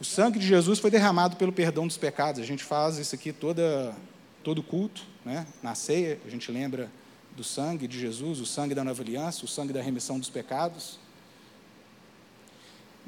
[0.00, 2.40] O sangue de Jesus foi derramado pelo perdão dos pecados.
[2.40, 3.94] A gente faz isso aqui toda,
[4.42, 5.46] todo culto, né?
[5.62, 6.90] na ceia, a gente lembra
[7.36, 10.98] do sangue de Jesus, o sangue da nova aliança, o sangue da remissão dos pecados.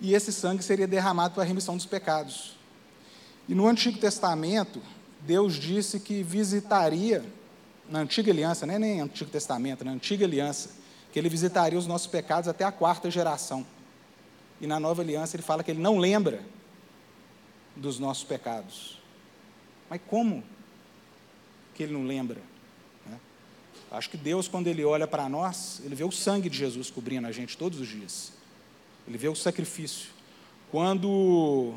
[0.01, 2.57] E esse sangue seria derramado para a remissão dos pecados.
[3.49, 4.83] E no Antigo Testamento,
[5.21, 7.25] Deus disse que visitaria,
[7.89, 10.71] na Antiga Aliança, não é nem Antigo Testamento, na Antiga Aliança,
[11.13, 13.67] que ele visitaria os nossos pecados até a quarta geração.
[14.61, 16.43] E na Nova Aliança ele fala que ele não lembra
[17.75, 19.01] dos nossos pecados.
[19.89, 20.43] Mas como
[21.75, 22.41] que ele não lembra?
[23.91, 27.27] Acho que Deus, quando Ele olha para nós, Ele vê o sangue de Jesus cobrindo
[27.27, 28.33] a gente todos os dias.
[29.07, 30.11] Ele vê o sacrifício.
[30.71, 31.75] Quando,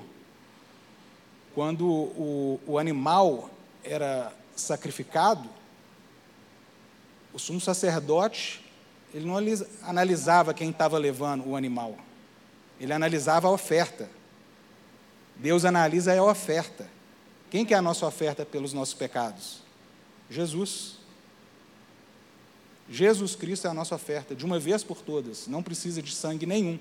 [1.53, 3.49] quando o, o animal
[3.83, 5.49] era sacrificado,
[7.33, 8.63] o sumo sacerdote,
[9.13, 9.35] ele não
[9.83, 11.95] analisava quem estava levando o animal,
[12.79, 14.09] ele analisava a oferta.
[15.35, 16.89] Deus analisa a oferta.
[17.49, 19.61] Quem que é a nossa oferta pelos nossos pecados?
[20.29, 20.97] Jesus.
[22.89, 26.47] Jesus Cristo é a nossa oferta, de uma vez por todas, não precisa de sangue
[26.47, 26.79] nenhum.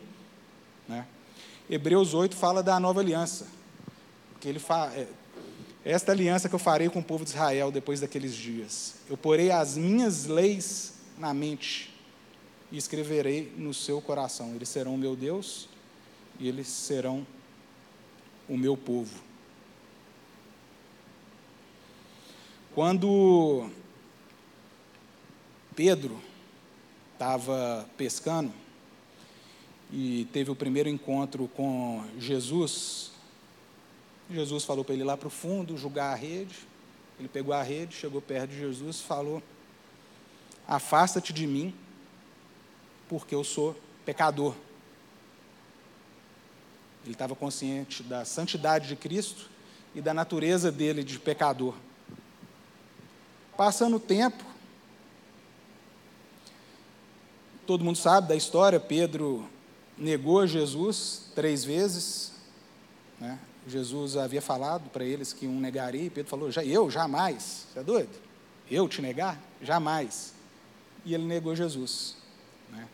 [0.89, 1.07] Né?
[1.69, 3.47] Hebreus 8 fala da nova aliança.
[4.41, 4.93] Que ele fa...
[4.95, 5.07] É,
[5.85, 8.97] esta aliança que eu farei com o povo de Israel depois daqueles dias.
[9.09, 11.95] Eu porei as minhas leis na mente
[12.71, 14.55] e escreverei no seu coração.
[14.55, 15.69] Eles serão o meu Deus
[16.39, 17.27] e eles serão
[18.49, 19.29] o meu povo.
[22.75, 23.71] Quando
[25.75, 26.21] Pedro
[27.13, 28.53] estava pescando
[29.93, 33.11] e teve o primeiro encontro com Jesus,
[34.31, 36.55] Jesus falou para ele ir lá para o fundo, julgar a rede.
[37.19, 39.43] Ele pegou a rede, chegou perto de Jesus falou:
[40.67, 41.75] Afasta-te de mim,
[43.09, 44.55] porque eu sou pecador.
[47.05, 49.49] Ele estava consciente da santidade de Cristo
[49.95, 51.75] e da natureza dele de pecador.
[53.57, 54.45] Passando o tempo,
[57.67, 59.49] todo mundo sabe da história, Pedro
[59.97, 62.33] negou Jesus três vezes.
[63.19, 63.39] Né?
[63.69, 67.79] Jesus havia falado para eles que um negaria, e Pedro falou: Já eu jamais, você
[67.79, 68.11] é doido?
[68.71, 69.41] Eu te negar?
[69.63, 70.35] Jamais.
[71.05, 72.17] E ele negou Jesus.
[72.71, 72.87] Né?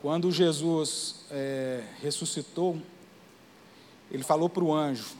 [0.00, 2.80] Quando Jesus é, ressuscitou,
[4.10, 5.16] ele falou para o anjo: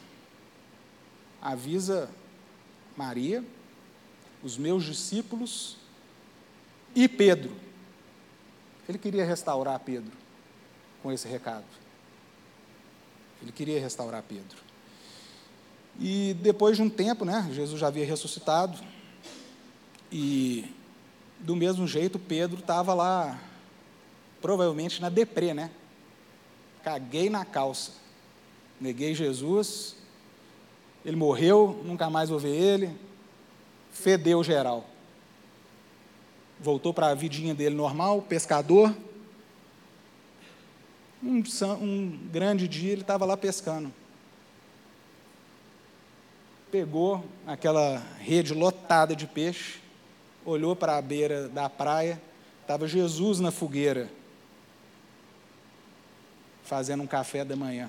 [1.40, 2.10] avisa
[2.96, 3.44] Maria,
[4.42, 5.76] os meus discípulos
[6.94, 7.52] e Pedro.
[8.88, 10.12] Ele queria restaurar Pedro
[11.02, 11.64] com esse recado.
[13.42, 14.56] Ele queria restaurar Pedro.
[16.00, 18.78] E depois de um tempo, né, Jesus já havia ressuscitado,
[20.10, 20.64] e
[21.40, 23.40] do mesmo jeito Pedro estava lá,
[24.40, 25.70] provavelmente na deprê, né?
[26.82, 27.92] Caguei na calça.
[28.80, 29.96] Neguei Jesus,
[31.04, 32.96] ele morreu, nunca mais vou ver ele,
[33.92, 34.84] fedeu geral.
[36.60, 38.94] Voltou para a vidinha dele normal, pescador.
[41.22, 41.42] Um,
[41.80, 43.92] um grande dia ele estava lá pescando.
[46.74, 49.78] Pegou aquela rede lotada de peixe,
[50.44, 52.20] olhou para a beira da praia,
[52.62, 54.10] estava Jesus na fogueira,
[56.64, 57.88] fazendo um café da manhã.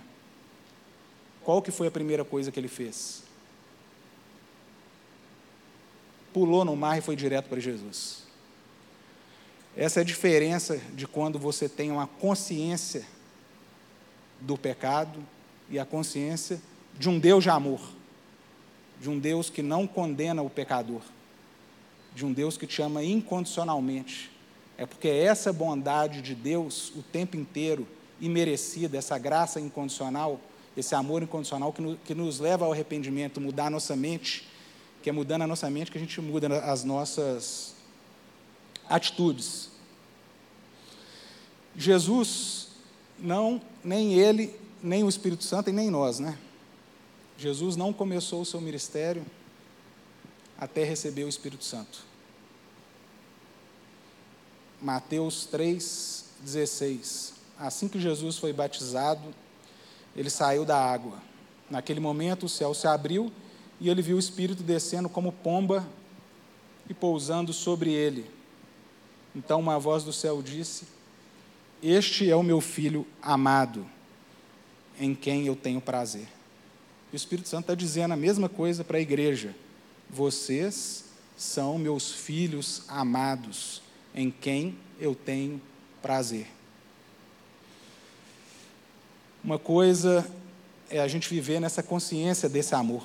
[1.43, 3.23] Qual que foi a primeira coisa que ele fez?
[6.31, 8.21] Pulou no mar e foi direto para Jesus.
[9.75, 13.03] Essa é a diferença de quando você tem uma consciência
[14.39, 15.25] do pecado
[15.71, 16.61] e a consciência
[16.93, 17.81] de um Deus de amor,
[19.01, 21.01] de um Deus que não condena o pecador,
[22.13, 24.31] de um Deus que te ama incondicionalmente.
[24.77, 27.87] É porque essa bondade de Deus o tempo inteiro,
[28.19, 30.39] imerecida, essa graça incondicional,
[30.75, 34.47] esse amor incondicional que, no, que nos leva ao arrependimento, mudar a nossa mente,
[35.01, 37.75] que é mudando a nossa mente que a gente muda as nossas
[38.89, 39.69] atitudes.
[41.77, 42.69] Jesus,
[43.19, 46.37] não, nem ele, nem o Espírito Santo e nem nós, né?
[47.37, 49.25] Jesus não começou o seu ministério
[50.57, 51.99] até receber o Espírito Santo.
[54.81, 57.33] Mateus 3,16.
[57.57, 59.33] Assim que Jesus foi batizado,
[60.15, 61.21] ele saiu da água.
[61.69, 63.31] Naquele momento o céu se abriu
[63.79, 65.85] e ele viu o Espírito descendo como pomba
[66.89, 68.29] e pousando sobre ele.
[69.35, 70.87] Então uma voz do céu disse:
[71.81, 73.85] Este é o meu filho amado,
[74.99, 76.34] em quem eu tenho prazer.
[77.11, 79.55] E o Espírito Santo está dizendo a mesma coisa para a igreja:
[80.09, 81.05] Vocês
[81.37, 83.81] são meus filhos amados,
[84.13, 85.61] em quem eu tenho
[86.01, 86.47] prazer.
[89.43, 90.25] Uma coisa
[90.89, 93.03] é a gente viver nessa consciência desse amor.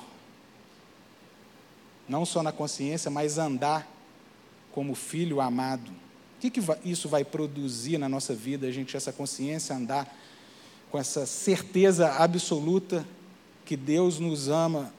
[2.07, 3.87] Não só na consciência, mas andar
[4.71, 5.89] como filho amado.
[5.89, 10.11] O que, que isso vai produzir na nossa vida, a gente, essa consciência, andar
[10.89, 13.05] com essa certeza absoluta
[13.65, 14.93] que Deus nos ama,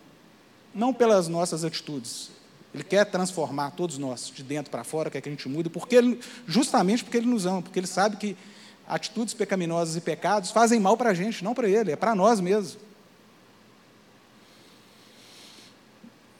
[0.75, 2.31] não pelas nossas atitudes.
[2.75, 5.95] Ele quer transformar todos nós, de dentro para fora, quer que a gente mude, porque
[5.95, 8.37] ele, justamente porque Ele nos ama, porque Ele sabe que
[8.87, 12.41] atitudes pecaminosas e pecados fazem mal para a gente, não para ele, é para nós
[12.41, 12.79] mesmos.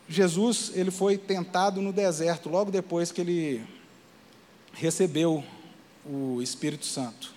[0.09, 3.65] Jesus, ele foi tentado no deserto logo depois que ele
[4.75, 5.43] recebeu
[6.05, 7.33] o Espírito Santo.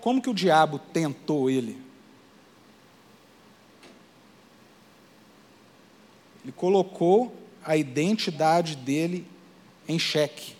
[0.00, 1.87] Como que o diabo tentou ele?
[6.44, 7.34] Ele colocou
[7.64, 9.26] a identidade dele
[9.86, 10.54] em xeque.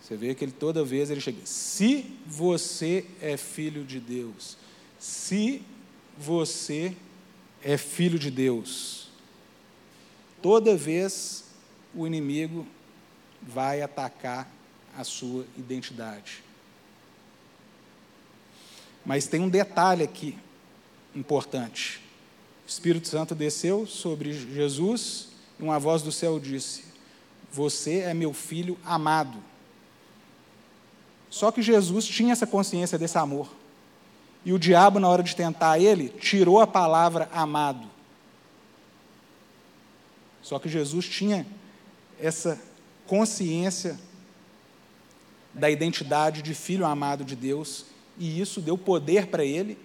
[0.00, 4.58] Você vê que ele toda vez ele chega, se você é filho de Deus,
[4.98, 5.62] se
[6.18, 6.94] você
[7.62, 9.08] é filho de Deus,
[10.42, 11.44] toda vez
[11.94, 12.66] o inimigo
[13.40, 14.50] vai atacar
[14.96, 16.42] a sua identidade.
[19.06, 20.36] Mas tem um detalhe aqui
[21.14, 22.01] importante.
[22.64, 26.84] O Espírito Santo desceu sobre Jesus e uma voz do céu disse:
[27.52, 29.38] Você é meu filho amado.
[31.28, 33.48] Só que Jesus tinha essa consciência desse amor.
[34.44, 37.88] E o diabo, na hora de tentar ele, tirou a palavra amado.
[40.42, 41.46] Só que Jesus tinha
[42.20, 42.60] essa
[43.06, 43.98] consciência
[45.54, 47.86] da identidade de filho amado de Deus,
[48.18, 49.78] e isso deu poder para ele,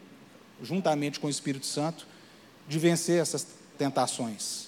[0.62, 2.08] juntamente com o Espírito Santo,
[2.68, 3.48] de vencer essas
[3.78, 4.68] tentações.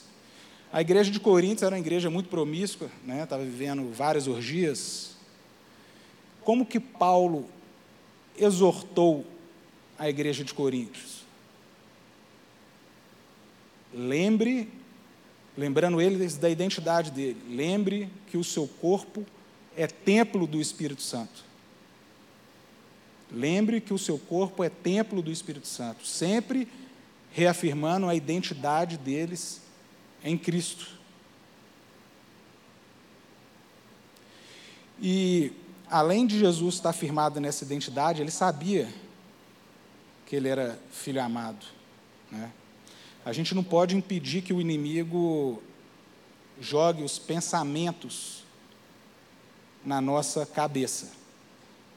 [0.71, 3.23] A igreja de Coríntios era uma igreja muito promíscua, né?
[3.23, 5.15] estava vivendo várias orgias.
[6.43, 7.49] Como que Paulo
[8.37, 9.25] exortou
[9.97, 11.23] a igreja de Coríntios?
[13.91, 14.69] Lembre,
[15.57, 19.25] lembrando eles da identidade dele, lembre que o seu corpo
[19.75, 21.43] é templo do Espírito Santo.
[23.31, 26.67] Lembre que o seu corpo é templo do Espírito Santo, sempre
[27.31, 29.61] reafirmando a identidade deles
[30.23, 30.87] em Cristo.
[35.01, 35.53] E,
[35.89, 38.93] além de Jesus estar firmado nessa identidade, ele sabia
[40.25, 41.65] que ele era filho amado.
[42.31, 42.51] Né?
[43.25, 45.61] A gente não pode impedir que o inimigo
[46.59, 48.43] jogue os pensamentos
[49.85, 51.13] na nossa cabeça,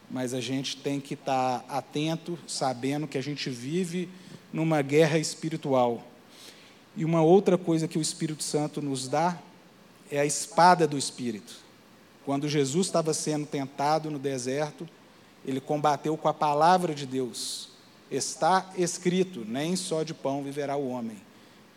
[0.09, 4.09] mas a gente tem que estar atento, sabendo que a gente vive
[4.53, 6.05] numa guerra espiritual.
[6.97, 9.39] E uma outra coisa que o Espírito Santo nos dá
[10.11, 11.55] é a espada do Espírito.
[12.25, 14.89] Quando Jesus estava sendo tentado no deserto,
[15.45, 17.71] ele combateu com a palavra de Deus.
[18.11, 21.17] Está escrito: nem só de pão viverá o homem.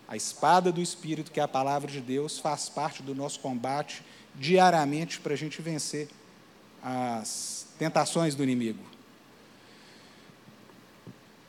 [0.07, 4.03] A espada do Espírito, que é a palavra de Deus, faz parte do nosso combate
[4.35, 6.09] diariamente para a gente vencer
[6.83, 8.83] as tentações do inimigo.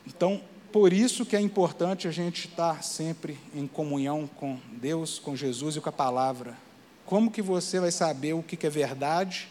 [0.07, 0.41] Então,
[0.71, 5.75] por isso que é importante a gente estar sempre em comunhão com Deus, com Jesus
[5.75, 6.57] e com a palavra.
[7.05, 9.47] Como que você vai saber o que é verdade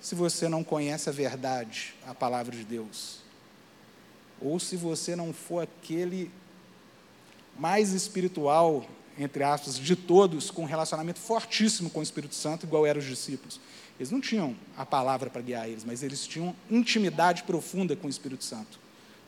[0.00, 3.20] se você não conhece a verdade, a palavra de Deus?
[4.40, 6.30] Ou se você não for aquele
[7.58, 8.86] mais espiritual
[9.18, 13.06] entre aspas, de todos com um relacionamento fortíssimo com o Espírito Santo, igual eram os
[13.06, 13.58] discípulos.
[13.98, 18.10] Eles não tinham a palavra para guiar eles, mas eles tinham intimidade profunda com o
[18.10, 18.78] Espírito Santo.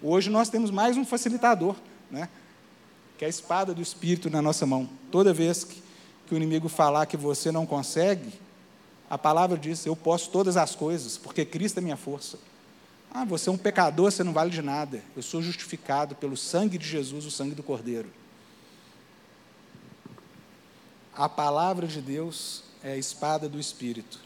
[0.03, 1.74] Hoje nós temos mais um facilitador,
[2.11, 2.28] né?
[3.16, 4.88] que é a espada do Espírito na nossa mão.
[5.11, 5.82] Toda vez que,
[6.26, 8.32] que o inimigo falar que você não consegue,
[9.11, 12.38] a palavra diz: Eu posso todas as coisas, porque Cristo é minha força.
[13.11, 15.03] Ah, você é um pecador, você não vale de nada.
[15.16, 18.09] Eu sou justificado pelo sangue de Jesus, o sangue do Cordeiro.
[21.12, 24.20] A palavra de Deus é a espada do Espírito.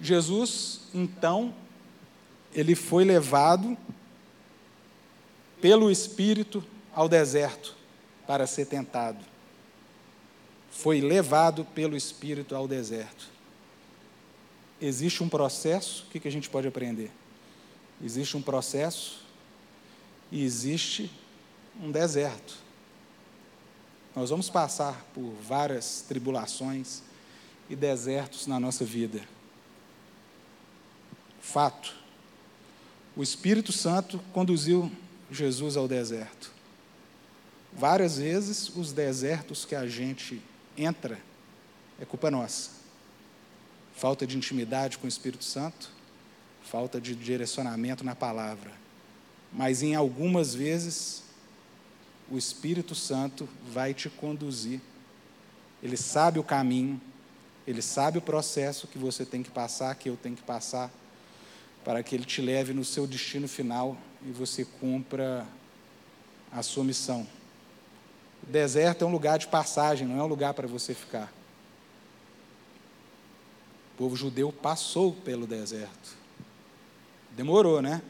[0.00, 1.52] Jesus, então,
[2.54, 3.76] ele foi levado
[5.60, 7.76] pelo Espírito ao deserto
[8.26, 9.24] para ser tentado.
[10.70, 13.28] Foi levado pelo Espírito ao deserto.
[14.80, 17.10] Existe um processo, o que a gente pode aprender?
[18.02, 19.22] Existe um processo
[20.32, 21.10] e existe
[21.82, 22.54] um deserto.
[24.16, 27.02] Nós vamos passar por várias tribulações
[27.68, 29.20] e desertos na nossa vida.
[31.40, 31.99] Fato.
[33.20, 34.90] O Espírito Santo conduziu
[35.30, 36.50] Jesus ao deserto.
[37.70, 40.40] Várias vezes os desertos que a gente
[40.74, 41.20] entra
[42.00, 42.70] é culpa nossa.
[43.94, 45.90] Falta de intimidade com o Espírito Santo,
[46.62, 48.72] falta de direcionamento na palavra.
[49.52, 51.22] Mas em algumas vezes
[52.30, 54.80] o Espírito Santo vai te conduzir.
[55.82, 56.98] Ele sabe o caminho,
[57.66, 60.90] ele sabe o processo que você tem que passar, que eu tenho que passar,
[61.84, 65.46] para que ele te leve no seu destino final e você cumpra
[66.52, 67.26] a sua missão.
[68.42, 71.32] O deserto é um lugar de passagem, não é um lugar para você ficar.
[73.94, 76.16] O povo judeu passou pelo deserto.
[77.32, 78.02] Demorou, né?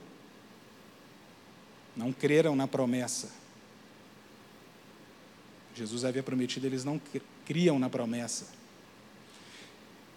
[1.96, 3.30] Não creram na promessa.
[5.74, 7.00] Jesus havia prometido, eles não
[7.44, 8.46] criam na promessa.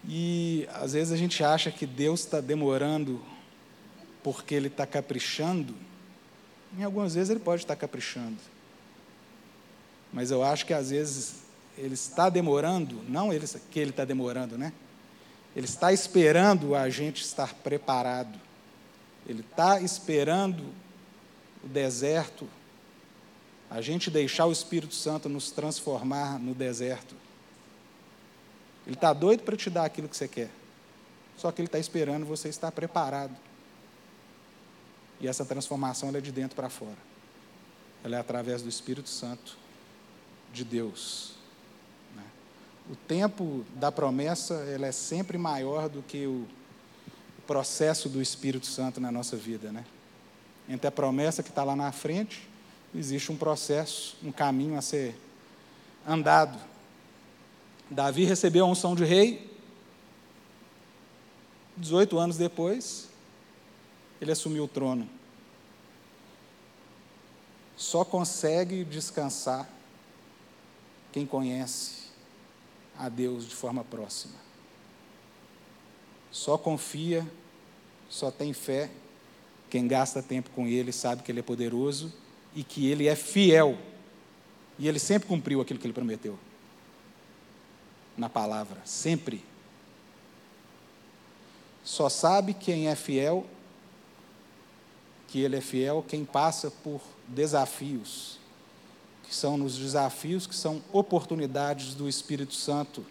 [0.07, 3.21] E às vezes a gente acha que Deus está demorando
[4.23, 5.75] porque Ele está caprichando.
[6.77, 8.37] Em algumas vezes Ele pode estar caprichando.
[10.11, 11.35] Mas eu acho que às vezes
[11.77, 14.71] Ele está demorando, não ele, que Ele está demorando, né?
[15.55, 18.39] Ele está esperando a gente estar preparado.
[19.27, 20.63] Ele está esperando
[21.63, 22.47] o deserto
[23.73, 27.15] a gente deixar o Espírito Santo nos transformar no deserto.
[28.85, 30.51] Ele está doido para te dar aquilo que você quer.
[31.35, 33.35] Só que ele está esperando você estar preparado.
[35.23, 36.97] E essa transformação é de dentro para fora.
[38.03, 39.57] Ela é através do Espírito Santo
[40.51, 41.35] de Deus.
[42.13, 42.23] Né?
[42.91, 46.45] O tempo da promessa ela é sempre maior do que o
[47.47, 49.71] processo do Espírito Santo na nossa vida.
[49.71, 49.85] Né?
[50.67, 52.45] Entre a promessa que está lá na frente,
[52.93, 55.15] existe um processo, um caminho a ser
[56.05, 56.59] andado.
[57.89, 59.49] Davi recebeu a unção de rei,
[61.77, 63.12] 18 anos depois,
[64.23, 65.07] ele assumiu o trono.
[67.75, 69.69] Só consegue descansar
[71.11, 72.03] quem conhece
[72.97, 74.35] a Deus de forma próxima.
[76.31, 77.29] Só confia,
[78.09, 78.89] só tem fé
[79.69, 82.13] quem gasta tempo com Ele, sabe que Ele é poderoso
[82.55, 83.77] e que Ele é fiel.
[84.79, 86.39] E Ele sempre cumpriu aquilo que Ele prometeu.
[88.15, 89.43] Na palavra, sempre.
[91.83, 93.45] Só sabe quem é fiel,
[95.33, 98.37] que Ele é fiel, quem passa por desafios,
[99.23, 103.03] que são nos desafios, que são oportunidades do Espírito Santo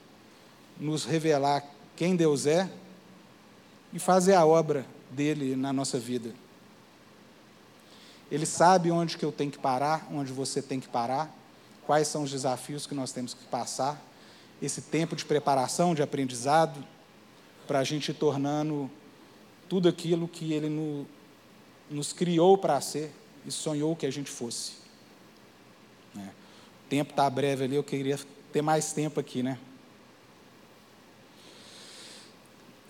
[0.79, 1.65] nos revelar
[1.97, 2.71] quem Deus é
[3.93, 6.33] e fazer a obra dele na nossa vida.
[8.31, 11.29] Ele sabe onde que eu tenho que parar, onde você tem que parar,
[11.85, 14.01] quais são os desafios que nós temos que passar,
[14.63, 16.87] esse tempo de preparação, de aprendizado,
[17.67, 18.89] para a gente ir tornando
[19.69, 21.05] tudo aquilo que Ele no,
[21.91, 23.11] nos criou para ser
[23.47, 24.73] e sonhou que a gente fosse.
[26.17, 28.19] O tempo está breve ali, eu queria
[28.53, 29.59] ter mais tempo aqui, né?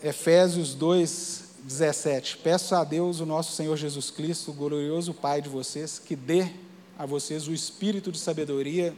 [0.02, 2.38] Efésios 2, 17.
[2.38, 6.50] Peço a Deus, o nosso Senhor Jesus Cristo, o glorioso Pai de vocês, que dê
[6.98, 8.94] a vocês o espírito de sabedoria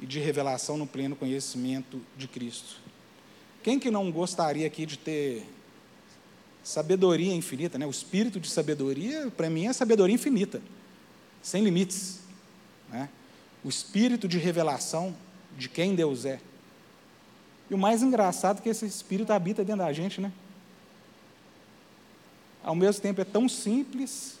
[0.00, 2.76] e de revelação no pleno conhecimento de Cristo.
[3.62, 5.46] Quem que não gostaria aqui de ter
[6.62, 7.86] sabedoria infinita, né?
[7.86, 10.60] O espírito de sabedoria, para mim, é sabedoria infinita,
[11.42, 12.20] sem limites,
[12.88, 13.08] né?
[13.64, 15.14] O espírito de revelação
[15.56, 16.40] de quem Deus é.
[17.70, 20.32] E o mais engraçado é que esse espírito habita dentro da gente, né?
[22.62, 24.38] ao mesmo tempo é tão simples,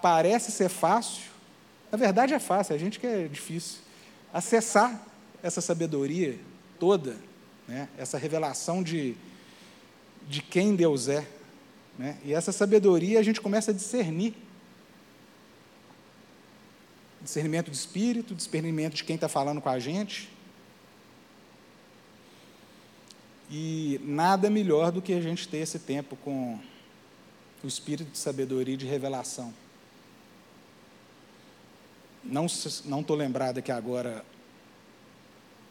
[0.00, 1.24] parece ser fácil,
[1.90, 3.78] na verdade é fácil, a gente que é difícil.
[4.32, 5.00] Acessar
[5.42, 6.38] essa sabedoria
[6.78, 7.16] toda,
[7.68, 7.88] né?
[7.96, 9.16] essa revelação de,
[10.28, 11.26] de quem Deus é.
[11.98, 12.18] Né?
[12.24, 14.34] E essa sabedoria a gente começa a discernir.
[17.22, 20.28] Discernimento de espírito, discernimento de quem está falando com a gente.
[23.50, 26.58] E nada melhor do que a gente ter esse tempo com
[27.62, 29.54] o espírito de sabedoria e de revelação.
[32.24, 34.24] Não estou lembrado aqui agora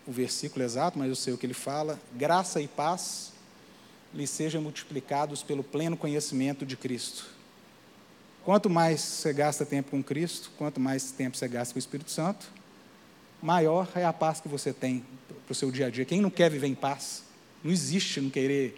[0.05, 1.99] o versículo exato, mas eu sei o que ele fala.
[2.13, 3.32] Graça e paz
[4.13, 7.25] lhe sejam multiplicados pelo pleno conhecimento de Cristo.
[8.43, 12.11] Quanto mais você gasta tempo com Cristo, quanto mais tempo você gasta com o Espírito
[12.11, 12.45] Santo,
[13.41, 15.03] maior é a paz que você tem
[15.45, 16.05] para o seu dia a dia.
[16.05, 17.23] Quem não quer viver em paz?
[17.63, 18.77] Não existe não querer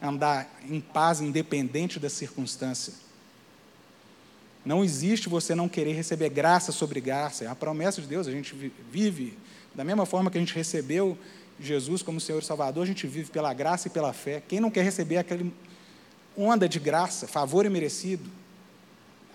[0.00, 2.92] andar em paz independente da circunstância.
[4.64, 7.44] Não existe você não querer receber graça sobre graça.
[7.44, 8.26] É a promessa de Deus.
[8.26, 8.54] A gente
[8.92, 9.36] vive
[9.74, 11.16] da mesma forma que a gente recebeu
[11.60, 14.42] Jesus como Senhor e Salvador, a gente vive pela graça e pela fé.
[14.46, 15.52] Quem não quer receber aquele
[16.36, 18.30] onda de graça, favor e merecido?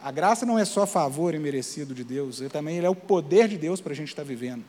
[0.01, 2.95] A graça não é só favor e merecido de Deus, ele também ele é o
[2.95, 4.63] poder de Deus para a gente estar vivendo.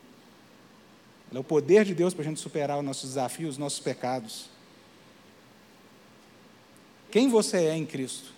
[1.31, 3.81] Ele é o poder de Deus para a gente superar os nossos desafios, os nossos
[3.81, 4.49] pecados.
[7.11, 8.33] Quem você é em Cristo?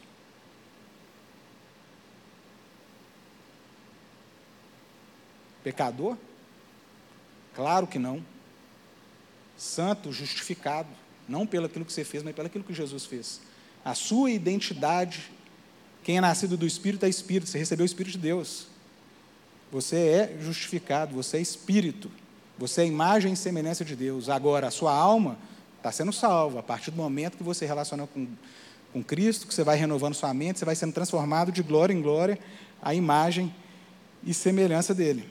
[5.63, 6.17] Pecador?
[7.55, 8.23] Claro que não.
[9.57, 10.89] Santo, justificado,
[11.29, 13.41] não pelo aquilo que você fez, mas pelo aquilo que Jesus fez.
[13.85, 15.31] A sua identidade,
[16.03, 18.67] quem é nascido do Espírito é Espírito, você recebeu o Espírito de Deus.
[19.73, 22.11] Você é justificado, você é Espírito.
[22.59, 24.29] Você é imagem e semelhança de Deus.
[24.29, 25.39] Agora, a sua alma
[25.77, 28.27] está sendo salva a partir do momento que você relaciona com,
[28.93, 32.01] com Cristo, que você vai renovando sua mente, você vai sendo transformado de glória em
[32.01, 32.39] glória
[32.81, 33.55] à imagem
[34.25, 35.29] e semelhança dele.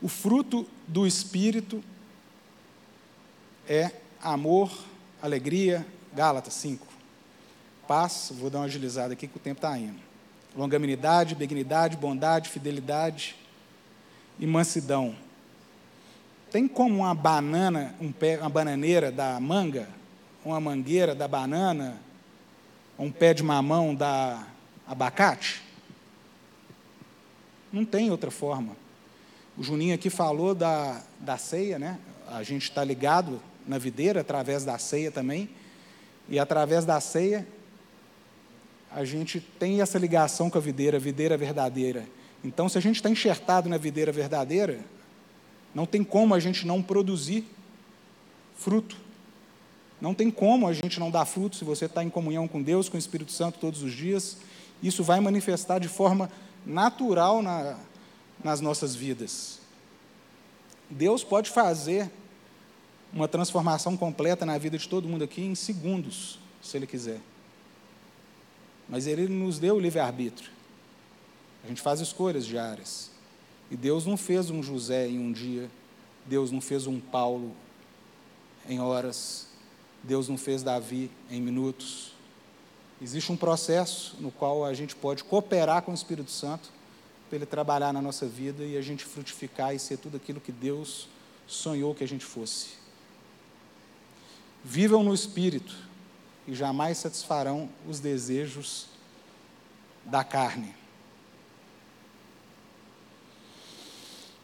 [0.00, 1.82] O fruto do Espírito
[3.68, 3.90] é
[4.22, 4.70] amor,
[5.20, 6.86] alegria, Gálatas 5.
[7.86, 10.00] Paz, vou dar uma agilizada aqui que o tempo está indo.
[10.56, 13.36] Longanimidade, benignidade, bondade, fidelidade,
[14.38, 15.14] e mansidão.
[16.50, 19.88] Tem como uma banana, um pé, uma bananeira da manga,
[20.44, 22.00] uma mangueira da banana,
[22.98, 24.46] um pé de mamão da
[24.86, 25.62] abacate?
[27.72, 28.76] Não tem outra forma.
[29.58, 31.98] O Juninho aqui falou da, da ceia, né?
[32.28, 35.48] A gente está ligado na videira através da ceia também.
[36.28, 37.46] E através da ceia,
[38.90, 42.06] a gente tem essa ligação com a videira, a videira verdadeira.
[42.44, 44.80] Então, se a gente está enxertado na videira verdadeira,
[45.74, 47.44] não tem como a gente não produzir
[48.56, 48.96] fruto.
[50.00, 52.90] Não tem como a gente não dar fruto se você está em comunhão com Deus,
[52.90, 54.36] com o Espírito Santo todos os dias.
[54.82, 56.30] Isso vai manifestar de forma
[56.66, 57.78] natural na,
[58.42, 59.60] nas nossas vidas.
[60.88, 62.10] Deus pode fazer
[63.12, 67.20] uma transformação completa na vida de todo mundo aqui em segundos, se Ele quiser.
[68.88, 70.50] Mas Ele nos deu o livre-arbítrio.
[71.64, 73.10] A gente faz escolhas diárias.
[73.70, 75.68] E Deus não fez um José em um dia,
[76.24, 77.52] Deus não fez um Paulo
[78.68, 79.48] em horas,
[80.02, 82.12] Deus não fez Davi em minutos.
[83.02, 86.75] Existe um processo no qual a gente pode cooperar com o Espírito Santo
[87.36, 90.50] para ele trabalhar na nossa vida e a gente frutificar e ser tudo aquilo que
[90.50, 91.06] Deus
[91.46, 92.68] sonhou que a gente fosse.
[94.64, 95.76] Vivam no Espírito
[96.48, 98.86] e jamais satisfarão os desejos
[100.04, 100.74] da carne.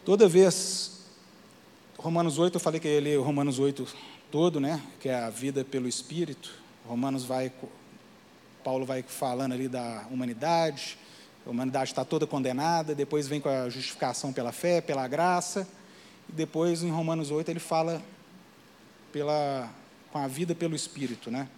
[0.05, 1.07] Toda vez,
[1.97, 3.87] Romanos 8, eu falei que ia ler Romanos 8
[4.31, 4.83] todo, né?
[5.01, 6.53] Que é a vida pelo Espírito.
[6.87, 7.51] Romanos vai,
[8.63, 10.99] Paulo vai falando ali da humanidade,
[11.47, 15.67] a humanidade está toda condenada, depois vem com a justificação pela fé, pela graça,
[16.29, 18.03] e depois em Romanos 8 ele fala
[19.13, 19.69] pela,
[20.11, 21.49] com a vida pelo Espírito, né?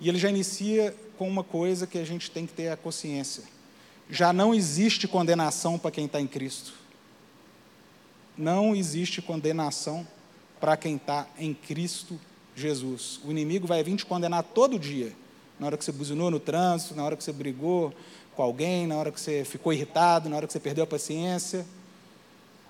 [0.00, 3.44] E ele já inicia com uma coisa que a gente tem que ter a consciência.
[4.10, 6.74] Já não existe condenação para quem está em Cristo.
[8.36, 10.06] Não existe condenação
[10.60, 12.18] para quem está em Cristo
[12.54, 13.20] Jesus.
[13.24, 15.12] O inimigo vai vir te condenar todo dia.
[15.58, 17.92] Na hora que você buzinou no trânsito, na hora que você brigou,
[18.34, 21.64] com alguém, na hora que você ficou irritado, na hora que você perdeu a paciência.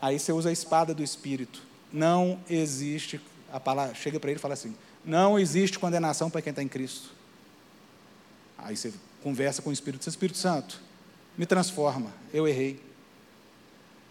[0.00, 1.62] Aí você usa a espada do Espírito.
[1.92, 3.20] Não existe,
[3.52, 4.74] a palavra chega para ele e fala assim:
[5.04, 7.10] não existe condenação para quem está em Cristo.
[8.58, 10.80] Aí você conversa com o Espírito Santo: Espírito Santo,
[11.36, 12.80] me transforma, eu errei.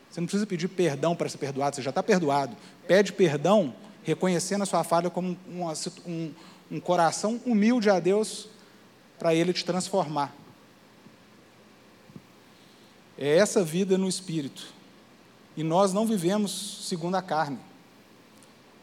[0.09, 2.55] Você não precisa pedir perdão para ser perdoado, você já está perdoado.
[2.87, 5.63] Pede perdão, reconhecendo a sua falha como um,
[6.05, 6.31] um,
[6.71, 8.47] um coração humilde a Deus,
[9.23, 10.35] para Ele te transformar.
[13.17, 14.67] É essa vida no espírito.
[15.55, 17.57] E nós não vivemos segundo a carne,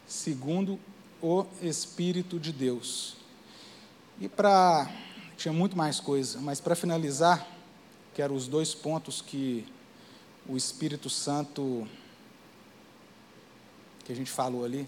[0.07, 0.79] segundo
[1.21, 3.17] o Espírito de Deus.
[4.19, 4.89] E para.
[5.37, 7.47] Tinha muito mais coisa, mas para finalizar,
[8.15, 9.63] que eram os dois pontos que
[10.47, 11.87] o Espírito Santo,
[14.03, 14.87] que a gente falou ali,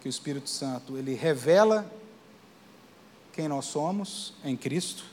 [0.00, 1.90] que o Espírito Santo, ele revela
[3.34, 5.04] quem nós somos em Cristo,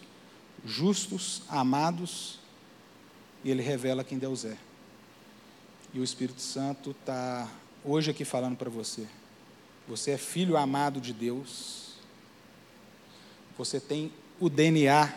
[0.63, 2.39] justos, amados
[3.43, 4.55] e ele revela quem Deus é.
[5.93, 7.49] E o Espírito Santo está
[7.83, 9.07] hoje aqui falando para você.
[9.87, 11.95] Você é filho amado de Deus.
[13.57, 15.13] Você tem o DNA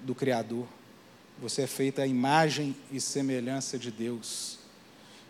[0.00, 0.66] do Criador.
[1.40, 4.58] Você é feito à imagem e semelhança de Deus.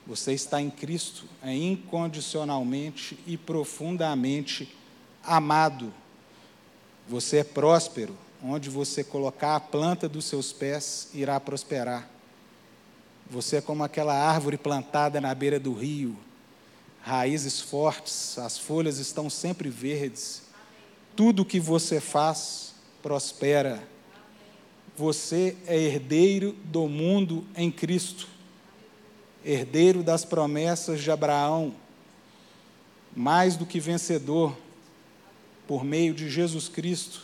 [0.06, 4.76] Você está em Cristo, é incondicionalmente e profundamente
[5.22, 5.94] amado.
[7.08, 12.08] Você é próspero, onde você colocar a planta dos seus pés irá prosperar.
[13.30, 16.16] Você é como aquela árvore plantada na beira do rio,
[17.02, 20.42] raízes fortes, as folhas estão sempre verdes.
[21.16, 23.82] Tudo que você faz prospera.
[24.96, 28.28] Você é herdeiro do mundo em Cristo,
[29.44, 31.74] herdeiro das promessas de Abraão,
[33.16, 34.56] mais do que vencedor
[35.66, 37.22] por meio de Jesus Cristo.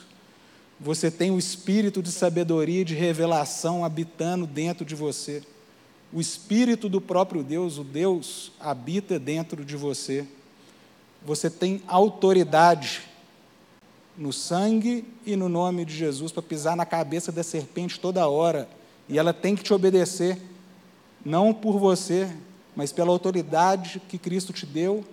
[0.80, 5.43] Você tem o espírito de sabedoria e de revelação habitando dentro de você.
[6.12, 10.26] O Espírito do próprio Deus, o Deus, habita dentro de você.
[11.24, 13.03] Você tem autoridade
[14.16, 18.68] no sangue e no nome de Jesus para pisar na cabeça da serpente toda hora.
[19.07, 20.41] E ela tem que te obedecer,
[21.22, 22.30] não por você,
[22.74, 25.05] mas pela autoridade que Cristo te deu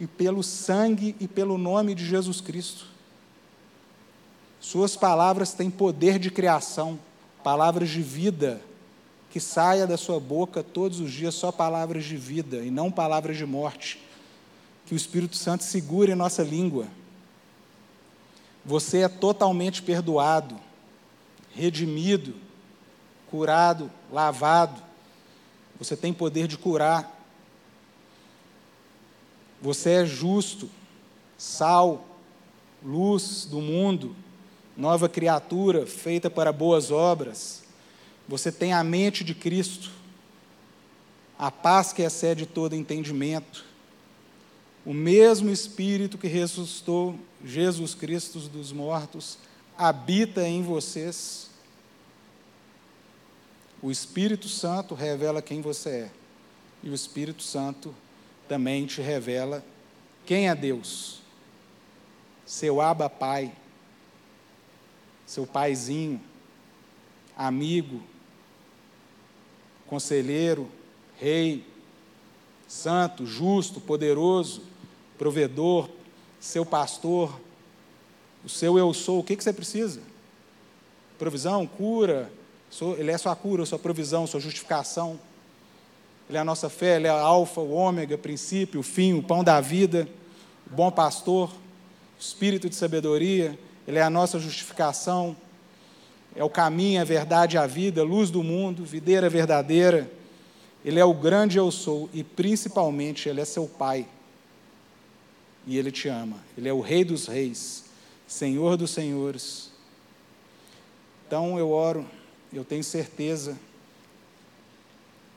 [0.00, 2.86] e pelo sangue e pelo nome de Jesus Cristo.
[4.58, 6.98] Suas palavras têm poder de criação,
[7.44, 8.60] palavras de vida
[9.30, 13.36] que saia da sua boca todos os dias só palavras de vida e não palavras
[13.36, 14.02] de morte.
[14.84, 16.88] Que o Espírito Santo segure nossa língua.
[18.64, 20.56] Você é totalmente perdoado,
[21.54, 22.34] redimido,
[23.30, 24.82] curado, lavado.
[25.78, 27.19] Você tem poder de curar.
[29.60, 30.70] Você é justo,
[31.36, 32.06] sal,
[32.82, 34.16] luz do mundo,
[34.76, 37.62] nova criatura feita para boas obras.
[38.26, 39.90] Você tem a mente de Cristo,
[41.38, 43.64] a paz que excede todo entendimento,
[44.84, 49.38] o mesmo Espírito que ressuscitou Jesus Cristo dos mortos
[49.76, 51.50] habita em vocês.
[53.82, 56.10] O Espírito Santo revela quem você é.
[56.82, 57.94] E o Espírito Santo
[58.50, 59.64] também te revela
[60.26, 61.20] quem é Deus.
[62.44, 63.52] Seu Aba Pai,
[65.24, 66.20] seu paizinho,
[67.36, 68.02] amigo,
[69.86, 70.68] conselheiro,
[71.16, 71.64] rei,
[72.66, 74.64] santo, justo, poderoso,
[75.16, 75.88] provedor,
[76.40, 77.40] seu pastor,
[78.44, 79.20] o seu eu sou.
[79.20, 80.02] O que, que você precisa?
[81.20, 82.32] Provisão, cura.
[82.98, 85.20] Ele é sua cura, sua provisão, sua justificação.
[86.30, 89.14] Ele é a nossa fé, Ele é a alfa, o ômega, o princípio, o fim,
[89.14, 90.08] o pão da vida,
[90.64, 95.36] o bom pastor, o espírito de sabedoria, Ele é a nossa justificação,
[96.36, 100.08] é o caminho, a verdade a vida, luz do mundo, videira verdadeira.
[100.84, 104.06] Ele é o grande eu sou e principalmente Ele é seu Pai.
[105.66, 106.36] E Ele te ama.
[106.56, 107.86] Ele é o Rei dos Reis,
[108.28, 109.72] Senhor dos Senhores.
[111.26, 112.06] Então eu oro,
[112.52, 113.58] eu tenho certeza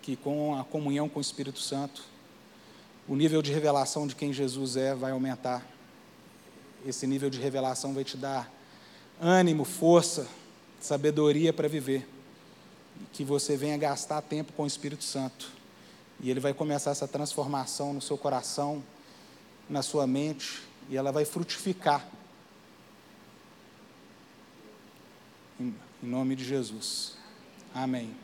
[0.03, 2.03] que com a comunhão com o Espírito Santo,
[3.07, 5.65] o nível de revelação de quem Jesus é vai aumentar.
[6.85, 8.51] Esse nível de revelação vai te dar
[9.19, 10.27] ânimo, força,
[10.79, 12.07] sabedoria para viver.
[13.13, 15.49] Que você venha gastar tempo com o Espírito Santo.
[16.19, 18.83] E ele vai começar essa transformação no seu coração,
[19.69, 22.05] na sua mente, e ela vai frutificar.
[25.57, 27.13] Em nome de Jesus.
[27.73, 28.22] Amém.